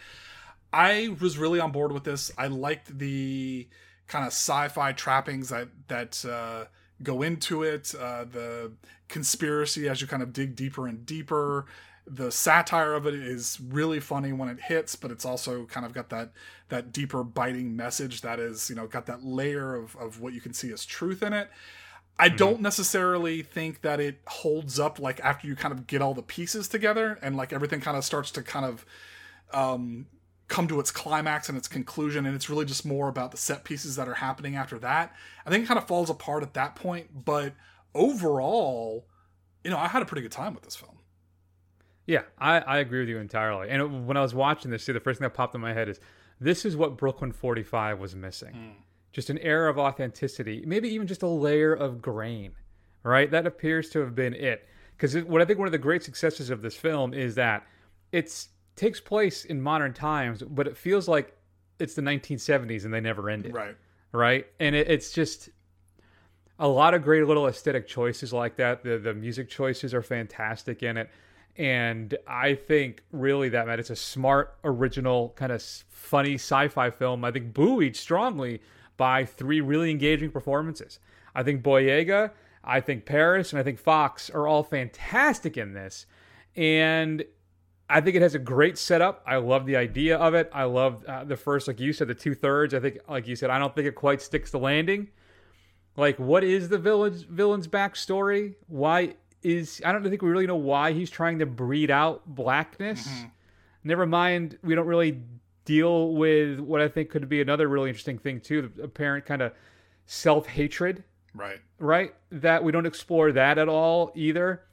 [0.73, 2.31] I was really on board with this.
[2.37, 3.67] I liked the
[4.07, 6.65] kind of sci-fi trappings that that uh,
[7.03, 7.93] go into it.
[7.93, 8.71] Uh, the
[9.07, 11.65] conspiracy as you kind of dig deeper and deeper.
[12.07, 15.93] The satire of it is really funny when it hits, but it's also kind of
[15.93, 16.31] got that
[16.69, 20.41] that deeper biting message that is, you know, got that layer of, of what you
[20.41, 21.49] can see as truth in it.
[22.19, 26.13] I don't necessarily think that it holds up like after you kind of get all
[26.13, 28.85] the pieces together and like everything kind of starts to kind of
[29.53, 30.05] um,
[30.47, 33.63] come to its climax and its conclusion, and it's really just more about the set
[33.63, 35.15] pieces that are happening after that.
[35.45, 37.53] I think it kind of falls apart at that point, but
[37.95, 39.07] overall,
[39.63, 40.97] you know, I had a pretty good time with this film.
[42.05, 43.69] Yeah, I, I agree with you entirely.
[43.69, 45.87] And when I was watching this, see, the first thing that popped in my head
[45.87, 45.99] is
[46.39, 48.75] this is what Brooklyn 45 was missing.
[49.11, 52.53] Just an air of authenticity, maybe even just a layer of grain,
[53.03, 53.29] right?
[53.29, 54.67] That appears to have been it.
[54.95, 57.65] Because what I think one of the great successes of this film is that
[58.11, 61.35] it takes place in modern times, but it feels like
[61.79, 63.53] it's the 1970s and they never ended.
[63.53, 63.75] Right.
[64.13, 64.47] Right.
[64.59, 65.49] And it, it's just
[66.59, 68.83] a lot of great little aesthetic choices like that.
[68.83, 71.09] The the music choices are fantastic in it.
[71.57, 77.25] And I think really that man, it's a smart, original, kind of funny sci-fi film.
[77.25, 78.61] I think buoyed strongly
[79.01, 80.99] by three really engaging performances.
[81.33, 82.29] I think Boyega,
[82.63, 86.05] I think Parris, and I think Foxx are all fantastic in this.
[86.55, 87.25] And
[87.89, 89.23] I think it has a great setup.
[89.25, 90.51] I love the idea of it.
[90.53, 92.75] I love uh, the first, like you said, the two thirds.
[92.75, 95.07] I think, like you said, I don't think it quite sticks the landing.
[95.97, 98.53] Like, what is the villain's villain's backstory?
[98.67, 103.09] Why is I don't think we really know why he's trying to breed out blackness.
[103.83, 105.23] Never mind, we don't really
[105.65, 109.41] deal with what I think could be another really interesting thing too, the apparent kind
[109.41, 109.53] of
[110.05, 111.59] self hatred, Right.
[111.79, 112.13] right?
[112.31, 114.63] That we don't explore that at all either.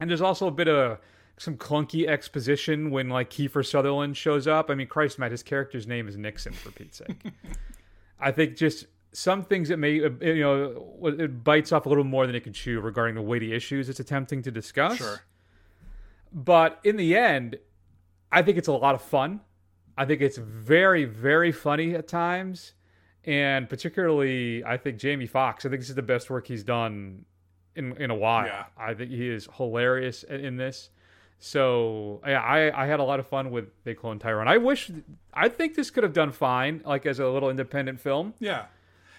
[0.00, 0.98] And there's also a bit of
[1.38, 4.70] some clunky exposition when like Kiefer Sutherland shows up.
[4.70, 7.16] I mean, Christ, Matt, his character's name is Nixon for Pete's sake.
[8.20, 12.04] I think just some things that may, uh, you know, it bites off a little
[12.04, 14.96] more than it can chew regarding the weighty issues it's attempting to discuss.
[14.96, 15.20] Sure.
[16.32, 17.56] But in the end,
[18.30, 19.40] I think it's a lot of fun.
[19.96, 22.72] I think it's very, very funny at times.
[23.24, 25.64] And particularly, I think Jamie Foxx.
[25.64, 27.24] I think this is the best work he's done
[27.76, 28.46] in, in a while.
[28.46, 28.64] Yeah.
[28.76, 30.90] I think he is hilarious in this.
[31.38, 34.48] So yeah, I, I had a lot of fun with They Clone Tyrone.
[34.48, 34.90] I wish,
[35.34, 38.66] I think this could have done fine, like as a little independent film Yeah.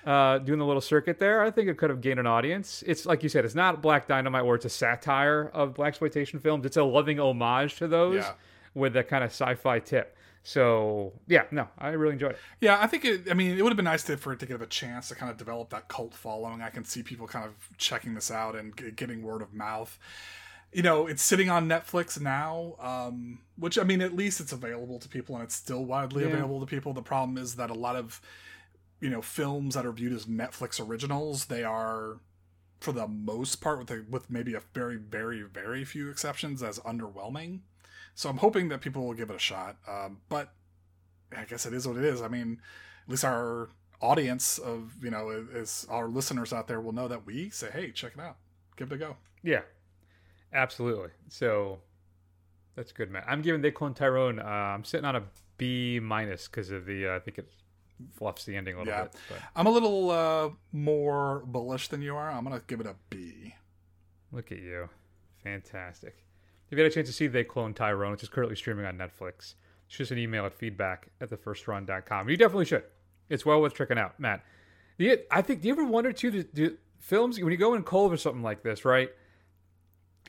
[0.05, 1.41] uh, doing the little circuit there.
[1.43, 2.81] I think it could have gained an audience.
[2.87, 6.65] It's like you said, it's not Black Dynamite where it's a satire of blaxploitation films.
[6.65, 8.33] It's a loving homage to those Yeah.
[8.73, 10.15] with that kind of sci-fi tip.
[10.43, 12.37] So yeah, no, I really enjoyed it.
[12.59, 13.31] Yeah, I think it.
[13.31, 15.15] I mean, it would have been nice to, for it to give a chance to
[15.15, 16.61] kind of develop that cult following.
[16.61, 19.97] I can see people kind of checking this out and g- getting word of mouth.
[20.73, 24.99] You know, it's sitting on Netflix now, um, which I mean, at least it's available
[24.99, 26.29] to people and it's still widely Yeah.
[26.31, 26.93] available to people.
[26.93, 28.19] The problem is that a lot of
[28.99, 32.17] you know films that are viewed as Netflix originals, they are
[32.81, 36.79] for the most part, with a, with maybe a very, very, very few exceptions, as
[36.79, 37.59] underwhelming.
[38.15, 39.77] So I'm hoping that people will give it a shot.
[39.87, 40.53] Um, but
[41.35, 42.21] I guess it is what it is.
[42.21, 42.59] I mean,
[43.05, 43.69] at least our
[44.01, 47.91] audience of you know is our listeners out there will know that we say, hey,
[47.91, 48.37] check it out,
[48.75, 49.15] give it a go.
[49.41, 49.61] Yeah,
[50.53, 51.09] absolutely.
[51.29, 51.79] So
[52.75, 53.23] that's good, man.
[53.27, 54.39] I'm giving They Clone Tyrone.
[54.39, 55.23] Uh, I'm sitting on a
[55.57, 57.07] B minus because of the.
[57.07, 57.49] Uh, I think it
[58.11, 59.15] fluffs the ending a little Yeah, bit.
[59.29, 62.29] But I'm a little uh, more bullish than you are.
[62.29, 63.55] I'm gonna give it a B.
[64.31, 64.89] Look at you.
[65.43, 66.17] Fantastic.
[66.73, 68.97] If you had a chance to see They Clone Tyrone, which is currently streaming on
[68.97, 69.53] Netflix,
[69.87, 72.27] shoot us an email at feedback at thefirstrun.com.
[72.27, 72.83] You definitely should.
[73.29, 74.19] It's well worth checking out.
[74.19, 74.43] Matt,
[74.97, 77.83] you, I think, do you ever wonder, too, do, do films, when you go in
[77.83, 79.11] cold or something like this, right?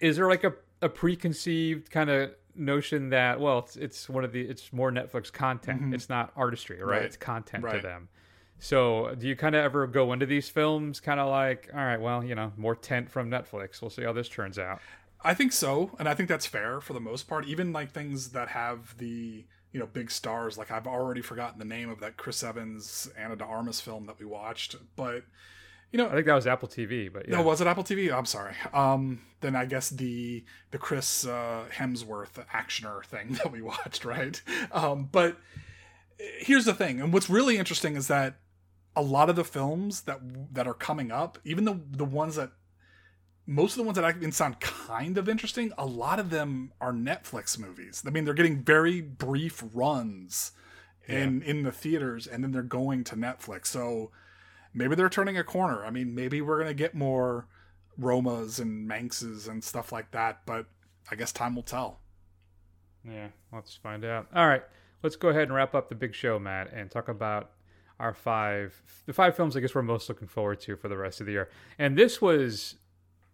[0.03, 0.53] Is there like a,
[0.83, 5.33] a preconceived kind of notion that, well, it's, it's one of the, it's more Netflix
[5.33, 5.81] content.
[5.81, 5.95] Mm-hmm.
[5.95, 6.99] It's not artistry, right?
[6.99, 7.03] Right.
[7.05, 8.11] It's content to them.
[8.59, 12.01] So, do you kind of ever go into these films kind of like, all right,
[12.01, 13.81] well, you know, more tent from Netflix.
[13.81, 14.81] We'll see how this turns out.
[15.25, 17.47] I think so, and I think that's fair for the most part.
[17.47, 21.65] Even like things that have the you know big stars, like I've already forgotten the
[21.65, 25.25] name of that Chris Evans Ana de Armas film that we watched, but
[25.91, 27.37] you know I think that was Apple TV, but yeah.
[27.37, 28.13] No, was it Apple TV?
[28.15, 28.55] I'm sorry.
[28.75, 34.41] Um, then I guess the the Chris uh, Hemsworth actioner thing that we watched, right?
[34.73, 35.39] Um, but
[36.19, 38.37] here's the thing, and what's really interesting is that
[38.95, 40.21] a lot of the films that
[40.53, 42.53] that are coming up, even the the ones that
[43.47, 46.73] most of the ones that I even sound kind of interesting, a lot of them
[46.81, 48.03] are Netflix movies.
[48.07, 50.53] I mean, they're getting very brief runs
[51.07, 53.67] in in the theaters, and then they're going to Netflix.
[53.67, 54.11] So
[54.73, 55.85] maybe they're turning a corner.
[55.85, 57.47] I mean, maybe we're gonna get more
[58.01, 60.67] Romas and Manxes and stuff like that, but
[61.11, 62.01] I guess time will tell.
[63.05, 64.29] Yeah, let's find out.
[64.35, 64.63] All right,
[65.03, 67.51] let's go ahead and wrap up the big show, Matt, and talk about
[68.01, 71.21] our five the five films I guess we're most looking forward to for the rest
[71.21, 71.51] of the year.
[71.79, 72.77] And this was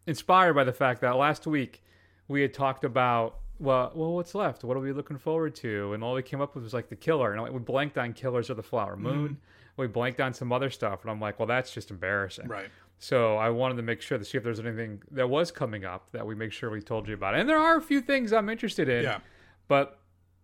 [0.06, 1.82] inspired by the fact that last week
[2.28, 4.64] we had talked about well, well, what's left?
[4.64, 5.92] What are we looking forward to?
[5.92, 8.48] And all we came up with was like the killer, and we blanked on Killers
[8.48, 9.36] of the Flower Moon.
[9.76, 12.48] We blanked on some other stuff, and I'm like, well, that's just embarrassing.
[12.48, 12.70] Right.
[12.98, 16.10] So I wanted to make sure to see if there's anything that was coming up
[16.12, 17.34] that we make sure we told you about.
[17.34, 19.04] And there are a few things I'm interested in.
[19.04, 19.20] Yeah.
[19.68, 19.98] But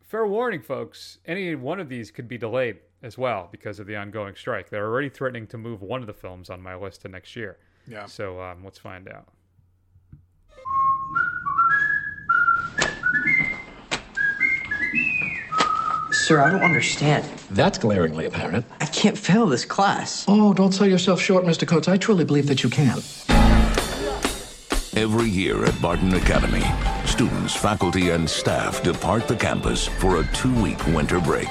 [0.04, 3.96] fair warning, folks, any one of these could be delayed as well because of the
[3.96, 4.70] ongoing strike.
[4.70, 7.58] They're already threatening to move one of the films on my list to next year.
[7.86, 8.06] Yeah.
[8.06, 9.28] So um, let's find out.
[16.26, 17.24] Sir, I don't understand.
[17.52, 18.66] That's glaringly apparent.
[18.80, 20.24] I can't fail this class.
[20.26, 21.68] Oh, don't sell yourself short, Mr.
[21.68, 21.86] Coates.
[21.86, 22.98] I truly believe that you can.
[25.00, 26.64] Every year at Barton Academy,
[27.06, 31.46] students, faculty, and staff depart the campus for a two week winter break.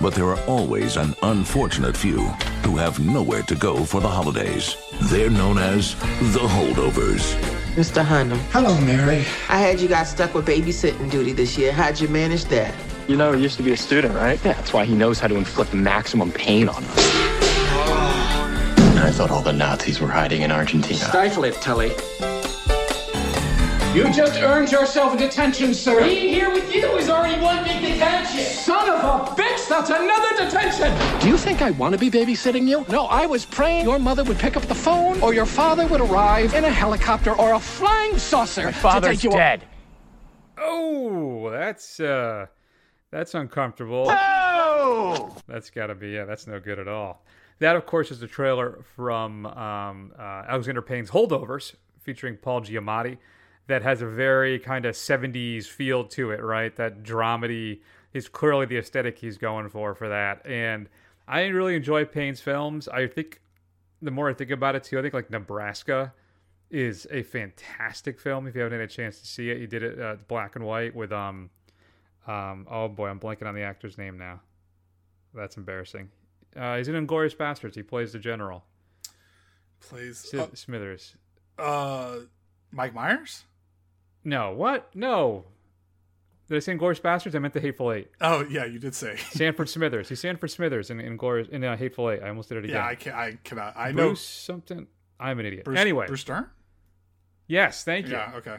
[0.00, 2.20] But there are always an unfortunate few
[2.64, 4.74] who have nowhere to go for the holidays.
[5.10, 5.96] They're known as
[6.32, 7.34] the holdovers.
[7.74, 8.02] Mr.
[8.02, 8.38] Hunham.
[8.52, 9.18] Hello, Mary.
[9.50, 11.72] I had you guys stuck with babysitting duty this year.
[11.72, 12.74] How'd you manage that?
[13.06, 14.42] You know, he used to be a student, right?
[14.42, 16.98] Yeah, that's why he knows how to inflict maximum pain on us.
[18.96, 20.98] I thought all the Nazis were hiding in Argentina.
[20.98, 21.90] Stifle it, Tully.
[23.94, 26.00] You just earned yourself a detention, sir.
[26.00, 28.40] Being here with you is already one big detention.
[28.40, 31.20] Son of a bitch, that's another detention.
[31.20, 32.86] Do you think I want to be babysitting you?
[32.88, 36.00] No, I was praying your mother would pick up the phone or your father would
[36.00, 38.64] arrive in a helicopter or a flying saucer.
[38.64, 39.64] My father's to take you dead.
[40.56, 42.46] Oh, that's uh
[43.14, 44.06] that's uncomfortable.
[44.08, 45.36] Oh!
[45.46, 46.24] That's got to be yeah.
[46.24, 47.24] That's no good at all.
[47.60, 53.18] That, of course, is the trailer from um, uh, Alexander Payne's Holdovers, featuring Paul Giamatti.
[53.68, 56.74] That has a very kind of '70s feel to it, right?
[56.74, 57.80] That dramedy
[58.12, 60.44] is clearly the aesthetic he's going for for that.
[60.44, 60.88] And
[61.28, 62.88] I really enjoy Payne's films.
[62.88, 63.40] I think
[64.02, 66.12] the more I think about it too, I think like Nebraska
[66.68, 68.48] is a fantastic film.
[68.48, 70.66] If you haven't had a chance to see it, he did it uh, black and
[70.66, 71.50] white with um
[72.26, 74.40] um oh boy, I'm blanking on the actor's name now.
[75.34, 76.10] That's embarrassing.
[76.56, 77.74] Uh, he's in Inglourious Basterds.
[77.74, 78.64] He plays the general.
[79.80, 81.16] Plays Si- uh, Smithers.
[81.58, 82.16] uh,
[82.70, 83.44] Mike Myers.
[84.22, 84.94] No, what?
[84.94, 85.44] No.
[86.48, 87.34] Did I say Inglourious Basterds?
[87.34, 88.10] I meant the Hateful Eight.
[88.20, 89.16] Oh yeah, you did say.
[89.30, 90.08] Sanford Smithers.
[90.08, 92.22] He's Sanford Smithers in Inglorious in uh, Hateful Eight.
[92.22, 92.76] I almost did it again.
[92.76, 93.74] yeah, I can I cannot.
[93.76, 94.86] I know something.
[95.18, 95.64] I'm an idiot.
[95.64, 96.46] Bruce, anyway, Bruce Dern.
[97.46, 98.12] yes, thank you.
[98.12, 98.32] Yeah.
[98.36, 98.56] Okay.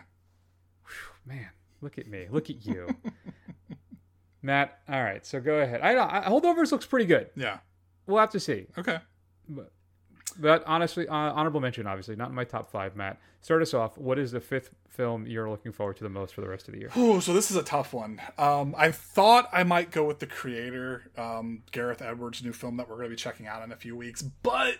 [1.26, 1.50] Man,
[1.82, 2.28] look at me.
[2.30, 2.88] Look at you.
[4.46, 5.82] Matt, all right, so go ahead.
[5.82, 7.32] I, I Holdovers looks pretty good.
[7.36, 7.58] Yeah.
[8.06, 8.68] We'll have to see.
[8.78, 9.00] Okay.
[9.50, 9.72] But,
[10.38, 13.20] but honestly, uh, honorable mention, obviously, not in my top five, Matt.
[13.42, 13.98] Start us off.
[13.98, 16.76] What is the fifth film you're looking forward to the most for the rest of
[16.76, 16.92] the year?
[16.96, 18.22] Oh, so this is a tough one.
[18.38, 22.88] Um, I thought I might go with the creator, um, Gareth Edwards' new film that
[22.88, 24.78] we're going to be checking out in a few weeks, but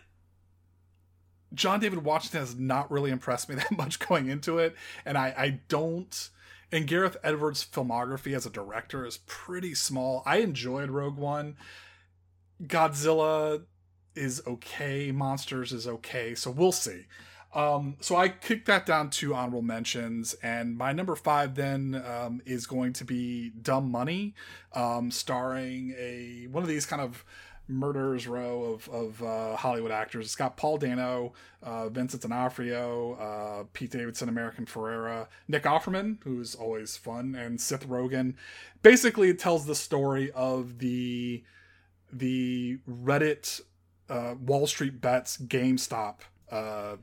[1.56, 4.76] John David Washington has not really impressed me that much going into it,
[5.06, 6.30] and I, I don't.
[6.76, 10.22] And Gareth Edwards' filmography as a director is pretty small.
[10.26, 11.56] I enjoyed Rogue One.
[12.62, 13.64] Godzilla
[14.14, 15.10] is okay.
[15.14, 16.36] Monsters is okay.
[16.36, 17.06] So we'll see.
[17.54, 22.42] Um, so I kicked that down to honorable mentions, and my number five then um,
[22.46, 24.36] is going to be Dumb Money,
[24.74, 27.24] um, starring a one of these kind of
[27.68, 30.26] murderers row of, of uh, Hollywood actors.
[30.26, 36.56] It's got Paul Dano, uh, Vincent D'Onofrio, uh, Pete Davidson, America Ferrera, Nick Offerman, who's
[36.56, 38.36] always fun, and Seth Rogen.
[38.82, 41.44] Basically, it tells the story of the
[42.12, 43.62] the Reddit
[44.10, 46.20] uh, Wall Street bets GameStop
[46.52, 46.98] uh,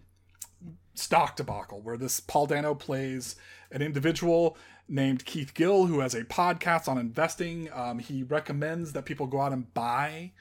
[0.94, 3.36] stock debacle, where this Paul Dano plays
[3.70, 4.56] an individual
[4.88, 7.70] named Keith Gill who has a podcast on investing.
[7.72, 10.32] Um, he recommends that people go out and buy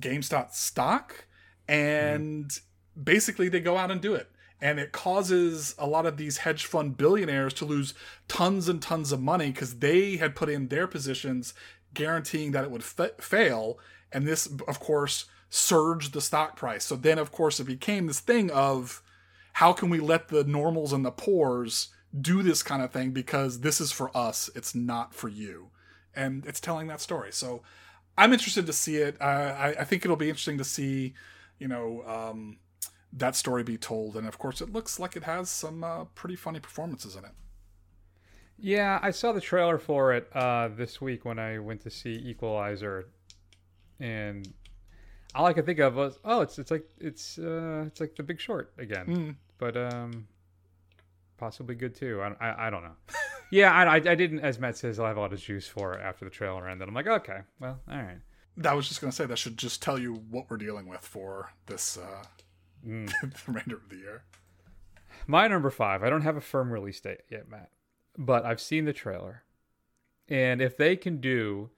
[0.00, 1.26] GameStop stock,
[1.68, 2.50] and
[3.00, 4.30] basically they go out and do it.
[4.62, 7.94] And it causes a lot of these hedge fund billionaires to lose
[8.28, 11.54] tons and tons of money because they had put in their positions
[11.94, 13.78] guaranteeing that it would fa- fail.
[14.12, 16.84] And this, of course, surged the stock price.
[16.84, 19.02] So then, of course, it became this thing of
[19.54, 21.88] how can we let the normals and the poors
[22.18, 25.70] do this kind of thing because this is for us, it's not for you.
[26.14, 27.32] And it's telling that story.
[27.32, 27.62] So
[28.20, 29.16] I'm interested to see it.
[29.20, 31.14] Uh, I, I think it'll be interesting to see,
[31.58, 32.58] you know, um,
[33.12, 34.16] that story be told.
[34.16, 37.32] And of course, it looks like it has some uh, pretty funny performances in it.
[38.58, 42.10] Yeah, I saw the trailer for it uh, this week when I went to see
[42.14, 43.08] Equalizer,
[43.98, 44.52] and
[45.34, 48.22] all I could think of was, oh, it's it's like it's uh, it's like The
[48.22, 49.34] Big Short again, Mm.
[49.56, 50.26] but um,
[51.38, 52.20] possibly good too.
[52.20, 52.96] I, I, I don't know.
[53.50, 55.94] yeah, I, I I didn't, as Matt says, I'll have a lot of juice for
[55.94, 56.88] it after the trailer ended.
[56.88, 58.20] I'm like, okay, well, all right.
[58.56, 61.00] that was just going to say that should just tell you what we're dealing with
[61.00, 62.24] for this uh,
[62.84, 64.22] the remainder of the year.
[65.26, 66.02] My number five.
[66.02, 67.70] I don't have a firm release date yet, Matt,
[68.16, 69.42] but I've seen the trailer,
[70.28, 71.70] and if they can do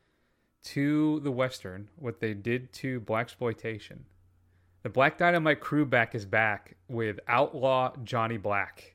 [0.64, 4.00] to the western what they did to blaxploitation,
[4.82, 8.94] the Black Dynamite crew back is back with outlaw Johnny Black.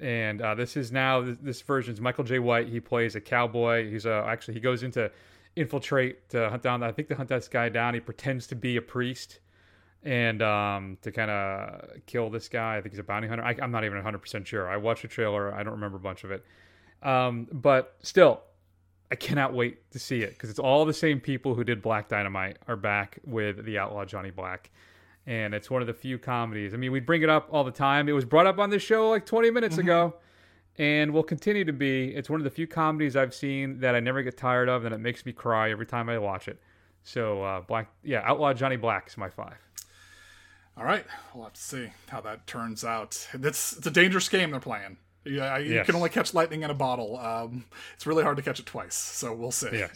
[0.00, 2.68] And uh, this is now this version is Michael Jai White.
[2.68, 3.90] He plays a cowboy.
[3.90, 5.10] He's uh, actually he goes into
[5.56, 6.82] infiltrate to hunt down.
[6.82, 7.94] I think to hunt this guy down.
[7.94, 9.40] He pretends to be a priest
[10.04, 12.76] and um, to kind of kill this guy.
[12.76, 13.44] I think he's a bounty hunter.
[13.44, 14.68] I, am not even 100 percent sure.
[14.68, 15.52] I watched the trailer.
[15.52, 16.44] I don't remember a bunch of it.
[17.02, 18.42] Um, but still,
[19.10, 22.08] I cannot wait to see it because it's all the same people who did Black
[22.08, 24.70] Dynamite are back with the outlaw Johnny Black.
[25.28, 26.72] And it's one of the few comedies.
[26.72, 28.08] I mean, we bring it up all the time.
[28.08, 29.82] It was brought up on this show like 20 minutes mm-hmm.
[29.82, 30.14] ago
[30.78, 32.14] and will continue to be.
[32.14, 34.94] It's one of the few comedies I've seen that I never get tired of and
[34.94, 36.58] it makes me cry every time I watch it.
[37.02, 39.58] So, uh, Black, yeah, Outlaw Johnny Black is my five.
[40.78, 41.04] All right,
[41.34, 43.26] we'll have to see how that turns out.
[43.34, 44.96] It's it's a dangerous game they're playing.
[45.24, 45.86] Yeah, you yes.
[45.86, 47.18] can only catch lightning in a bottle.
[47.18, 47.64] Um,
[47.94, 49.70] it's really hard to catch it twice, so we'll see.
[49.72, 49.90] Yes.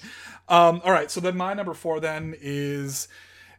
[0.48, 3.06] Um, all right, so then my number four then is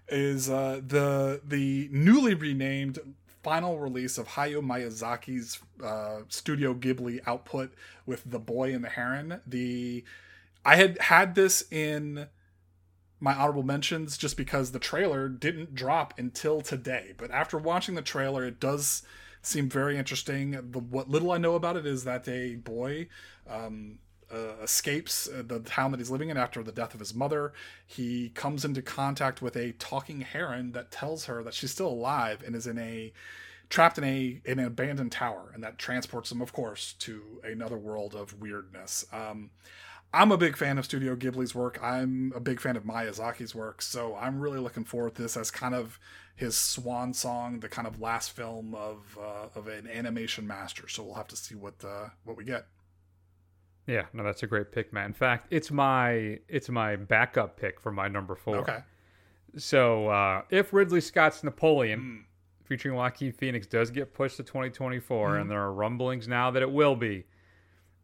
[0.08, 3.00] is uh, the the newly renamed
[3.44, 7.74] final release of Hayao Miyazaki's uh, Studio Ghibli output
[8.06, 9.42] with The Boy and the Heron.
[9.46, 10.04] The
[10.66, 12.28] I had had this in
[13.20, 18.02] my honorable mentions just because the trailer didn't drop until today, but after watching the
[18.02, 19.04] trailer, it does
[19.42, 20.52] seem very interesting.
[20.52, 23.08] The, what little I know about it is that a boy
[23.48, 24.00] um,
[24.34, 27.54] uh, escapes uh, the town that he's living in after the death of his mother.
[27.86, 32.44] He comes into contact with a talking heron that tells her that she's still alive
[32.46, 33.14] and is in a
[33.70, 37.78] trapped in a in an abandoned tower, and that transports him, of course, to another
[37.78, 39.06] world of weirdness.
[39.12, 39.52] Um,
[40.14, 41.80] I'm a big fan of Studio Ghibli's work.
[41.82, 45.50] I'm a big fan of Miyazaki's work, so I'm really looking forward to this as
[45.50, 46.00] kind of
[46.36, 50.88] his swan song, the kind of last film of uh, of an animation master.
[50.88, 52.68] So we'll have to see what uh, what we get.
[53.88, 55.08] Yeah, no, that's a great pick, man.
[55.08, 58.58] In fact, it's my it's my backup pick for my number four.
[58.58, 58.80] Okay.
[59.58, 62.68] So uh, if Ridley Scott's Napoleon, mm.
[62.68, 65.42] featuring Joaquin Phoenix, does get pushed to 2024, mm.
[65.42, 67.26] and there are rumblings now that it will be,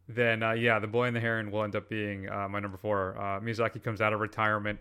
[0.06, 2.76] then uh, yeah, The Boy and the Heron will end up being uh, my number
[2.76, 3.16] four.
[3.18, 4.78] Uh, Miyazaki comes out of retirement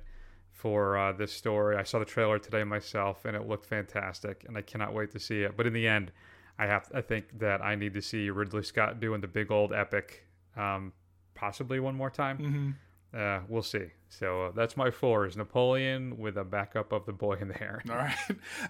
[0.52, 1.78] for uh, this story.
[1.78, 5.20] I saw the trailer today myself, and it looked fantastic, and I cannot wait to
[5.20, 5.56] see it.
[5.56, 6.12] But in the end,
[6.58, 9.72] I have I think that I need to see Ridley Scott doing the big old
[9.72, 10.26] epic,
[10.60, 10.94] um,
[11.36, 12.38] possibly one more time.
[12.38, 12.70] Mm-hmm.
[13.18, 13.86] Uh, we'll see.
[14.10, 17.54] So uh, that's my four is Napoleon with a backup of the Boy in the
[17.56, 17.82] Heron.
[17.90, 18.16] All right.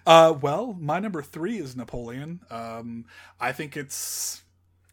[0.05, 2.41] Uh, well, my number three is Napoleon.
[2.49, 3.05] Um,
[3.39, 4.43] I think it's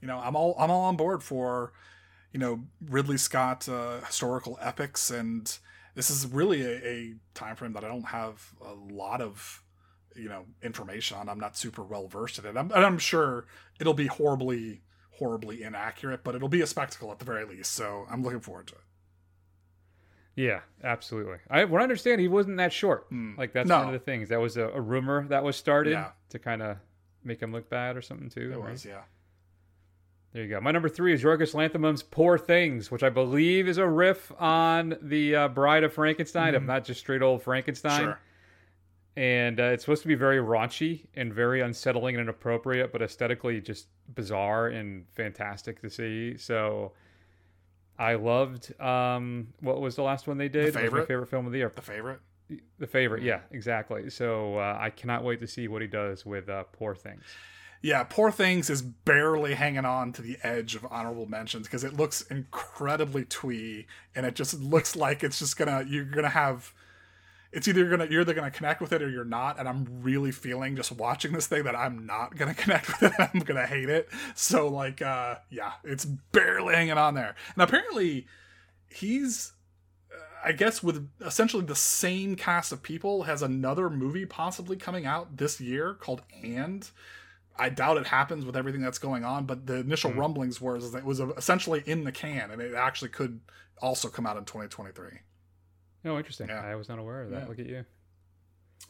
[0.01, 1.72] you know, I'm all I'm all on board for,
[2.32, 5.59] you know, Ridley Scott uh, historical epics, and
[5.94, 9.62] this is really a, a time frame that I don't have a lot of,
[10.14, 11.28] you know, information on.
[11.28, 12.57] I'm not super well versed in it.
[12.57, 13.47] I'm, and I'm sure
[13.80, 14.82] it'll be horribly,
[15.19, 17.73] horribly inaccurate, but it'll be a spectacle at the very least.
[17.73, 18.81] So I'm looking forward to it.
[20.37, 21.39] Yeah, absolutely.
[21.51, 23.11] I what I understand, he wasn't that short.
[23.11, 23.39] Mm.
[23.39, 23.79] Like that's no.
[23.79, 24.29] one of the things.
[24.29, 26.11] That was a, a rumor that was started yeah.
[26.29, 26.77] to kind of
[27.25, 28.53] make him look bad or something too.
[28.53, 28.73] It right?
[28.73, 29.03] was, yeah.
[30.33, 30.61] There you go.
[30.61, 34.99] My number three is Yorgos Lanthimos' "Poor Things," which I believe is a riff on
[35.01, 36.57] the uh, Bride of Frankenstein, mm-hmm.
[36.57, 38.03] if not just straight old Frankenstein.
[38.03, 38.21] Sure.
[39.17, 43.61] And uh, it's supposed to be very raunchy and very unsettling and inappropriate, but aesthetically
[43.62, 46.37] just bizarre and fantastic to see.
[46.37, 46.93] So
[47.99, 48.79] I loved.
[48.81, 50.75] Um, what was the last one they did?
[50.75, 51.73] The favorite, favorite film of the year.
[51.75, 52.21] The favorite.
[52.79, 54.09] The favorite, yeah, exactly.
[54.11, 57.25] So uh, I cannot wait to see what he does with uh, "Poor Things."
[57.83, 61.95] yeah, Poor Things is barely hanging on to the edge of honorable mentions because it
[61.95, 66.73] looks incredibly twee and it just looks like it's just gonna you're gonna have
[67.57, 70.31] it's either gonna you're either gonna connect with it or you're not and i'm really
[70.31, 73.89] feeling just watching this thing that i'm not gonna connect with it i'm gonna hate
[73.89, 78.27] it so like uh yeah it's barely hanging on there and apparently
[78.89, 79.55] he's
[80.13, 85.07] uh, i guess with essentially the same cast of people has another movie possibly coming
[85.07, 86.91] out this year called and
[87.59, 90.19] I doubt it happens with everything that's going on, but the initial mm.
[90.19, 93.41] rumblings were that it was essentially in the can, and it actually could
[93.81, 95.21] also come out in 2023.
[96.07, 96.49] Oh, interesting.
[96.49, 96.61] Yeah.
[96.61, 97.43] I was not aware of that.
[97.43, 97.49] Yeah.
[97.49, 97.85] Look at you.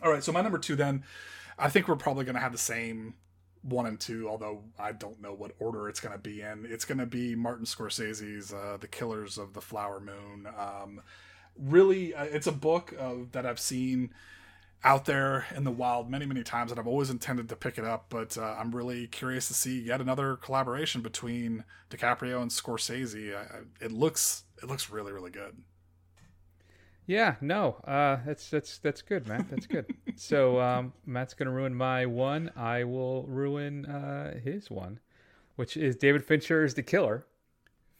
[0.02, 1.04] All right, so my number two then,
[1.58, 3.14] I think we're probably going to have the same
[3.62, 6.66] one and two, although I don't know what order it's going to be in.
[6.68, 11.00] It's going to be Martin Scorsese's uh, "The Killers of the Flower Moon." Um,
[11.58, 14.12] really, uh, it's a book uh, that I've seen
[14.84, 17.84] out there in the wild many many times and i've always intended to pick it
[17.84, 23.34] up but uh, i'm really curious to see yet another collaboration between dicaprio and scorsese
[23.80, 25.56] it looks it looks really really good
[27.06, 29.48] Yeah, no, uh, that's that's that's good, Matt.
[29.48, 29.86] That's good.
[30.16, 32.50] so um, Matt's gonna ruin my one.
[32.56, 34.98] I will ruin uh, his one,
[35.54, 37.24] which is David Fincher's The Killer,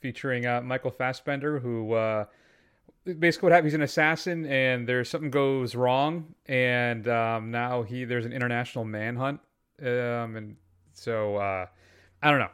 [0.00, 2.24] featuring uh, Michael Fassbender, who uh,
[3.04, 3.72] basically what happens?
[3.72, 8.84] He's an assassin, and there's something goes wrong, and um, now he there's an international
[8.84, 9.38] manhunt,
[9.80, 10.56] um, and
[10.94, 11.66] so uh,
[12.22, 12.50] I don't know.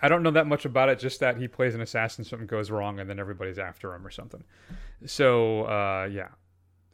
[0.00, 2.70] I don't know that much about it, just that he plays an assassin, something goes
[2.70, 4.44] wrong, and then everybody's after him or something.
[5.06, 6.28] So, uh, yeah.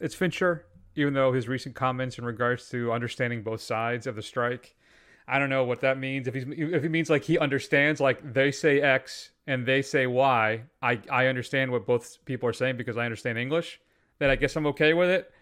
[0.01, 4.23] It's Fincher, even though his recent comments in regards to understanding both sides of the
[4.23, 4.75] strike,
[5.27, 6.29] I don't know what that means.
[6.29, 10.07] If he's if he means like he understands, like they say X and they say
[10.07, 13.81] Y, I I understand what both people are saying because I understand English.
[14.19, 15.33] Then I guess I'm okay with it.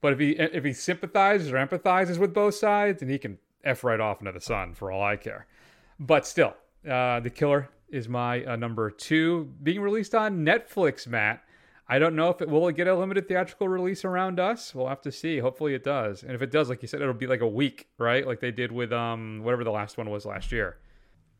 [0.00, 3.84] But if he if he sympathizes or empathizes with both sides, then he can f
[3.84, 5.46] right off into the sun for all I care.
[6.00, 6.54] But still,
[6.88, 11.06] uh, the Killer is my uh, number two, being released on Netflix.
[11.06, 11.42] Matt,
[11.88, 14.74] I don't know if it will get a limited theatrical release around us.
[14.74, 15.38] We'll have to see.
[15.38, 16.22] Hopefully, it does.
[16.22, 18.26] And if it does, like you said, it'll be like a week, right?
[18.26, 20.78] Like they did with um whatever the last one was last year.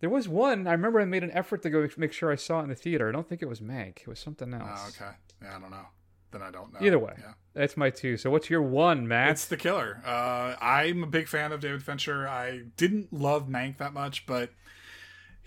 [0.00, 1.00] There was one I remember.
[1.00, 3.08] I made an effort to go make sure I saw it in the theater.
[3.08, 4.00] I don't think it was Mank.
[4.00, 4.80] It was something else.
[4.84, 5.16] Oh, okay.
[5.42, 5.86] Yeah, I don't know.
[6.30, 6.86] Then I don't know.
[6.86, 7.32] Either way, yeah.
[7.54, 8.16] that's my two.
[8.16, 9.30] So what's your one, Matt?
[9.30, 10.02] It's The Killer.
[10.04, 12.28] Uh, I'm a big fan of David Fincher.
[12.28, 14.50] I didn't love Mank that much, but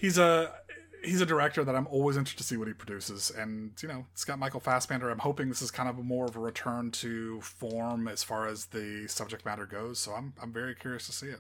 [0.01, 0.51] he's a
[1.03, 3.31] he's a director that I'm always interested to see what he produces.
[3.31, 5.09] And you know, it's got Michael Fassbender.
[5.09, 8.65] I'm hoping this is kind of more of a return to form as far as
[8.67, 9.99] the subject matter goes.
[9.99, 11.39] So I'm I'm very curious to see it.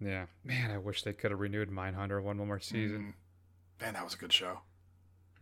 [0.00, 3.14] Yeah, man, I wish they could have renewed Mindhunter one more season.
[3.80, 3.84] Mm.
[3.84, 4.58] Man, that was a good show.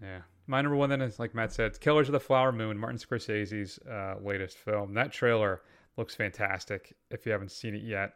[0.00, 0.20] Yeah.
[0.46, 3.78] My number one then is like Matt said, Killers of the Flower Moon, Martin Scorsese's
[3.88, 4.94] uh, latest film.
[4.94, 5.62] That trailer
[5.96, 6.94] looks fantastic.
[7.10, 8.14] If you haven't seen it yet,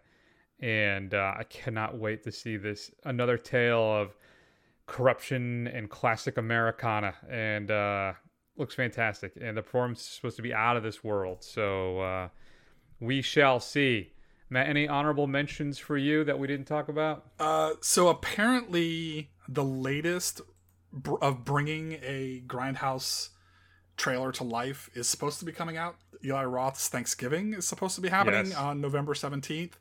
[0.60, 4.16] and uh, I cannot wait to see this another tale of
[4.86, 8.12] corruption and classic Americana, and uh,
[8.56, 9.32] looks fantastic.
[9.40, 12.28] And the performance is supposed to be out of this world, so uh,
[13.00, 14.12] we shall see.
[14.48, 17.26] Matt, any honorable mentions for you that we didn't talk about?
[17.40, 20.40] Uh, so apparently, the latest
[20.92, 23.30] br- of bringing a Grindhouse
[23.96, 25.96] trailer to life is supposed to be coming out.
[26.24, 28.56] Eli Roth's Thanksgiving is supposed to be happening Yes.
[28.56, 29.72] on November 17th.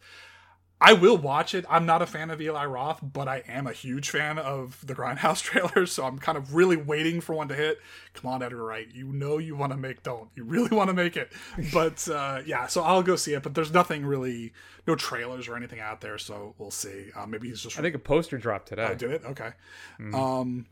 [0.81, 1.65] I will watch it.
[1.69, 4.93] I'm not a fan of Eli Roth, but I am a huge fan of the
[4.93, 7.79] Grindhouse trailers, so I'm kind of really waiting for one to hit.
[8.13, 8.87] Come on, Edgar Wright.
[8.93, 10.29] You know you want to make Don't.
[10.35, 11.31] You really want to make it.
[11.73, 14.51] But uh, yeah, so I'll go see it, but there's nothing really,
[14.85, 17.09] no trailers or anything out there, so we'll see.
[17.15, 18.87] Uh, maybe he's just I think a poster dropped today.
[18.91, 19.23] Oh, did it?
[19.25, 19.51] Okay.
[19.99, 20.13] Mhm.
[20.13, 20.65] Um,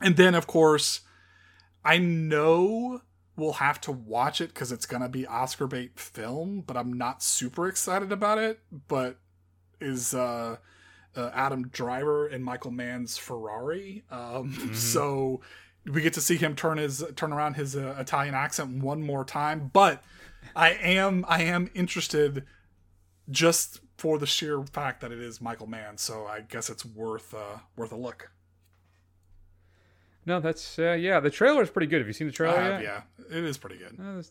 [0.00, 1.00] and then of course,
[1.84, 3.02] I know
[3.36, 7.22] we'll have to watch it because it's gonna be Oscar bait film, but I'm not
[7.22, 8.60] super excited about it.
[8.88, 9.18] But
[9.80, 10.56] is uh,
[11.16, 14.04] uh Adam Driver and Michael Mann's Ferrari?
[14.10, 15.40] Um, so
[15.86, 19.24] we get to see him turn his turn around his uh, Italian accent one more
[19.24, 19.70] time.
[19.72, 20.02] But
[20.56, 22.44] I am I am interested
[23.30, 25.98] just for the sheer fact that it is Michael Mann.
[25.98, 28.30] So I guess it's worth uh, worth a look.
[30.26, 31.20] No, that's uh, yeah.
[31.20, 31.98] The trailer is pretty good.
[31.98, 33.98] Have you seen the trailer I have, yeah, it is pretty good.
[34.00, 34.22] Uh,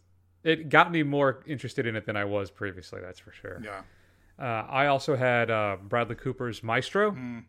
[0.43, 2.99] it got me more interested in it than I was previously.
[3.01, 3.61] That's for sure.
[3.63, 3.81] Yeah.
[4.39, 7.11] Uh, I also had uh, Bradley Cooper's Maestro.
[7.11, 7.43] Mm.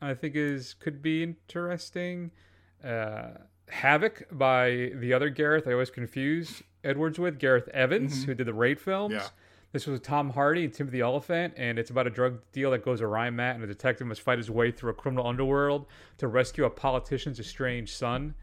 [0.00, 2.30] I think is could be interesting.
[2.82, 3.28] Uh,
[3.68, 5.66] Havoc by the other Gareth.
[5.66, 8.26] I always confuse Edwards with Gareth Evans, Mhm.
[8.26, 9.14] who did the Raid films.
[9.14, 9.28] Yeah.
[9.72, 13.00] This was Tom Hardy and Timothy Olyphant, and it's about a drug deal that goes
[13.00, 15.86] awry, Matt, and a detective must fight his way through a criminal underworld
[16.18, 18.34] to rescue a politician's estranged son.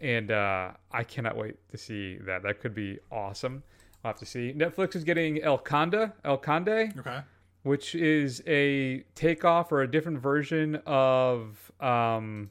[0.00, 2.42] And uh, I cannot wait to see that.
[2.44, 3.64] That could be awesome.
[4.08, 4.54] I'll have to see.
[4.56, 7.20] Netflix is getting El Conde, El Conde, Okay.
[7.62, 12.50] which is a takeoff or a different version of um,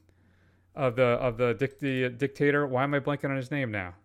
[0.76, 2.68] of the of the, dic- the dictator.
[2.68, 3.96] Why am I blanking on his name now?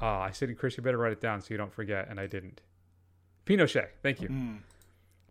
[0.00, 2.26] Ah, I said, Chris, you better write it down so you don't forget, and I
[2.26, 2.60] didn't.
[3.46, 4.28] Pinochet, thank you.
[4.28, 4.58] Mm.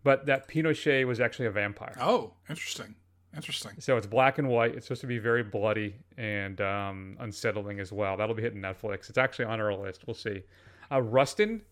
[0.02, 1.94] But that Pinochet was actually a vampire.
[2.00, 2.94] Oh, interesting.
[3.34, 3.72] Interesting.
[3.78, 4.74] So it's black and white.
[4.74, 8.16] It's supposed to be very bloody and um, unsettling as well.
[8.16, 9.08] That'll be hitting Netflix.
[9.08, 10.06] It's actually on our list.
[10.06, 10.42] We'll see.
[10.90, 11.62] Uh, Rustin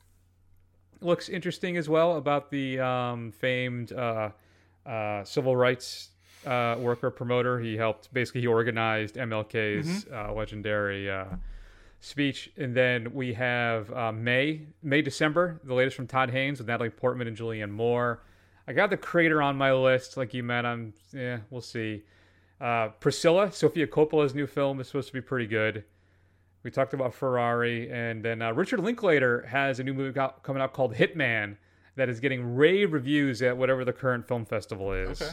[1.00, 4.30] looks interesting as well about the um, famed uh,
[4.86, 6.10] uh, civil rights
[6.46, 7.60] uh, worker promoter.
[7.60, 11.24] He helped basically he organized MLK's uh, legendary uh,
[12.00, 16.68] speech, and then we have uh, May May December, the latest from Todd Haynes with
[16.68, 18.22] Natalie Portman and Julianne Moore.
[18.70, 20.64] I got the Creator on my list, like you meant.
[20.64, 22.04] I'm yeah, we'll see.
[22.60, 25.82] Uh, Priscilla, Sofia Coppola's new film is supposed to be pretty good.
[26.62, 30.62] We talked about Ferrari, and then uh, Richard Linklater has a new movie co- coming
[30.62, 31.56] out called Hitman
[31.96, 35.20] that is getting rave reviews at whatever the current film festival is.
[35.20, 35.32] Okay.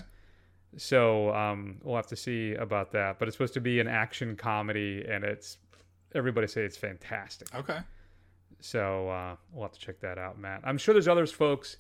[0.78, 3.20] So um, we'll have to see about that.
[3.20, 5.60] But it's supposed to be an action comedy, and it's
[6.16, 7.54] everybody say it's fantastic.
[7.54, 7.78] Okay.
[8.62, 10.62] So uh, we'll have to check that out, Matt.
[10.64, 11.78] I'm sure there's others, folks.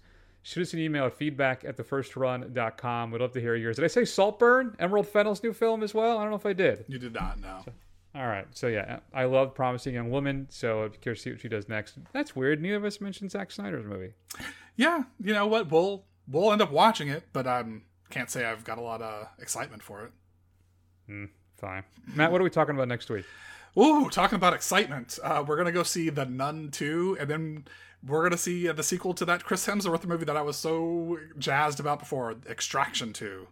[0.47, 3.11] Shoot us an email at feedback at thefirstrun.com.
[3.11, 3.75] We'd love to hear yours.
[3.75, 4.77] Did I say Saltburn?
[4.79, 6.17] Emerald Fennell's new film as well?
[6.17, 6.85] I don't know if I did.
[6.87, 7.59] You did not, no.
[7.65, 7.73] So,
[8.15, 8.47] all right.
[8.51, 10.47] So, yeah, I love Promising Young Woman.
[10.49, 11.97] So, I'm curious to see what she does next.
[12.13, 12.61] That's weird.
[12.61, 14.13] Neither of us mentioned Zack Snyder's movie.
[14.77, 15.03] Yeah.
[15.21, 15.69] You know what?
[15.69, 19.01] We'll we'll end up watching it, but I um, can't say I've got a lot
[19.01, 20.11] of excitement for it.
[21.09, 21.83] Mm, fine.
[22.15, 23.25] Matt, what are we talking about next week?
[23.77, 25.19] Ooh, talking about excitement.
[25.21, 27.65] Uh, we're going to go see The Nun 2, and then
[28.05, 30.57] we're going to see uh, the sequel to that Chris Hemsworth movie that I was
[30.57, 33.47] so jazzed about before, Extraction 2.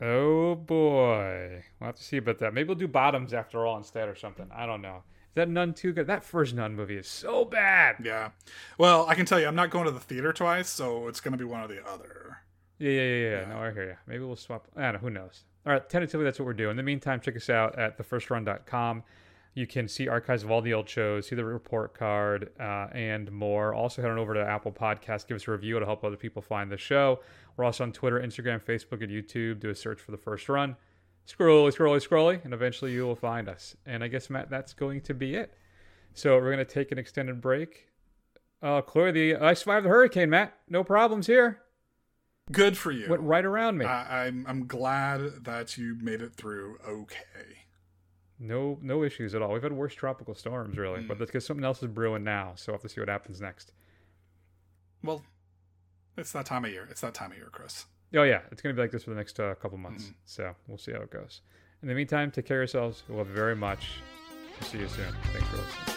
[0.00, 1.64] Oh boy.
[1.80, 2.54] We'll have to see about that.
[2.54, 4.48] Maybe we'll do Bottoms after all instead or something.
[4.54, 5.02] I don't know.
[5.30, 6.06] Is that Nun 2 good?
[6.06, 7.96] That first Nun movie is so bad.
[8.04, 8.30] Yeah.
[8.78, 11.32] Well, I can tell you, I'm not going to the theater twice, so it's going
[11.32, 12.38] to be one or the other.
[12.78, 13.48] Yeah, yeah, yeah, yeah.
[13.48, 13.96] No, I hear you.
[14.06, 14.68] Maybe we'll swap.
[14.76, 14.98] I don't know.
[15.00, 15.44] Who knows?
[15.66, 15.88] All right.
[15.88, 16.72] Tentatively, that's what we're doing.
[16.72, 19.02] In the meantime, check us out at thefirstrun.com.
[19.58, 23.32] You can see archives of all the old shows, see the report card, uh, and
[23.32, 23.74] more.
[23.74, 25.74] Also, head on over to Apple Podcast, give us a review.
[25.74, 27.18] It'll help other people find the show.
[27.56, 29.58] We're also on Twitter, Instagram, Facebook, and YouTube.
[29.58, 30.76] Do a search for the first run.
[31.26, 33.76] Scrolly, scrolly, scrolly, and eventually you will find us.
[33.84, 35.52] And I guess, Matt, that's going to be it.
[36.14, 37.88] So we're going to take an extended break.
[38.62, 40.54] Uh, clearly, I survived the hurricane, Matt.
[40.68, 41.62] No problems here.
[42.52, 43.08] Good for you.
[43.10, 43.86] Went right around me.
[43.86, 47.66] I, I'm I'm glad that you made it through okay.
[48.38, 49.52] No, no issues at all.
[49.52, 51.08] We've had worse tropical storms, really, Mm.
[51.08, 52.52] but that's because something else is brewing now.
[52.54, 53.72] So we'll have to see what happens next.
[55.02, 55.24] Well,
[56.16, 56.86] it's that time of year.
[56.90, 57.86] It's that time of year, Chris.
[58.14, 60.04] Oh yeah, it's going to be like this for the next uh, couple months.
[60.04, 60.12] Mm-hmm.
[60.24, 61.42] So we'll see how it goes.
[61.82, 63.02] In the meantime, take care of yourselves.
[63.08, 64.00] We love you very much.
[64.60, 65.12] We'll see you soon.
[65.32, 65.94] Thanks for listening.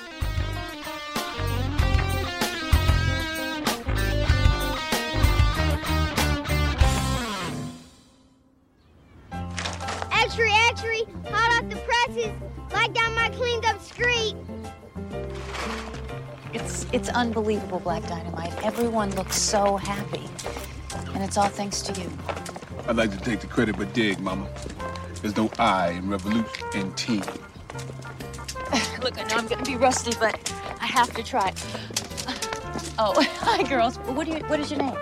[10.11, 11.75] Entry, entry, hot off the
[12.21, 12.41] presses,
[12.71, 14.35] like down my cleaned up street.
[16.53, 18.53] It's it's unbelievable, Black Dynamite.
[18.63, 20.27] Everyone looks so happy.
[21.13, 22.09] And it's all thanks to you.
[22.87, 24.49] I'd like to take the credit, but dig, Mama.
[25.21, 27.21] There's no I in revolution and team.
[29.01, 31.53] Look, I know I'm gonna be rusty, but I have to try.
[32.99, 33.97] Oh, hi girls.
[33.97, 34.95] What do you what is your name?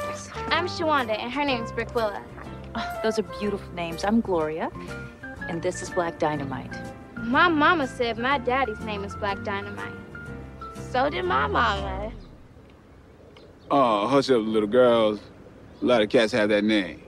[0.52, 2.22] I'm Shawanda, and her name's Brickwilla.
[2.76, 4.04] Oh, those are beautiful names.
[4.04, 4.72] I'm Gloria.
[5.50, 6.72] And this is Black Dynamite.
[7.30, 9.94] My mama said my daddy's name is Black Dynamite.
[10.90, 12.12] So did my mama.
[13.70, 15.20] Oh, hush up, little girls.
[15.80, 17.04] A lot of cats have that name.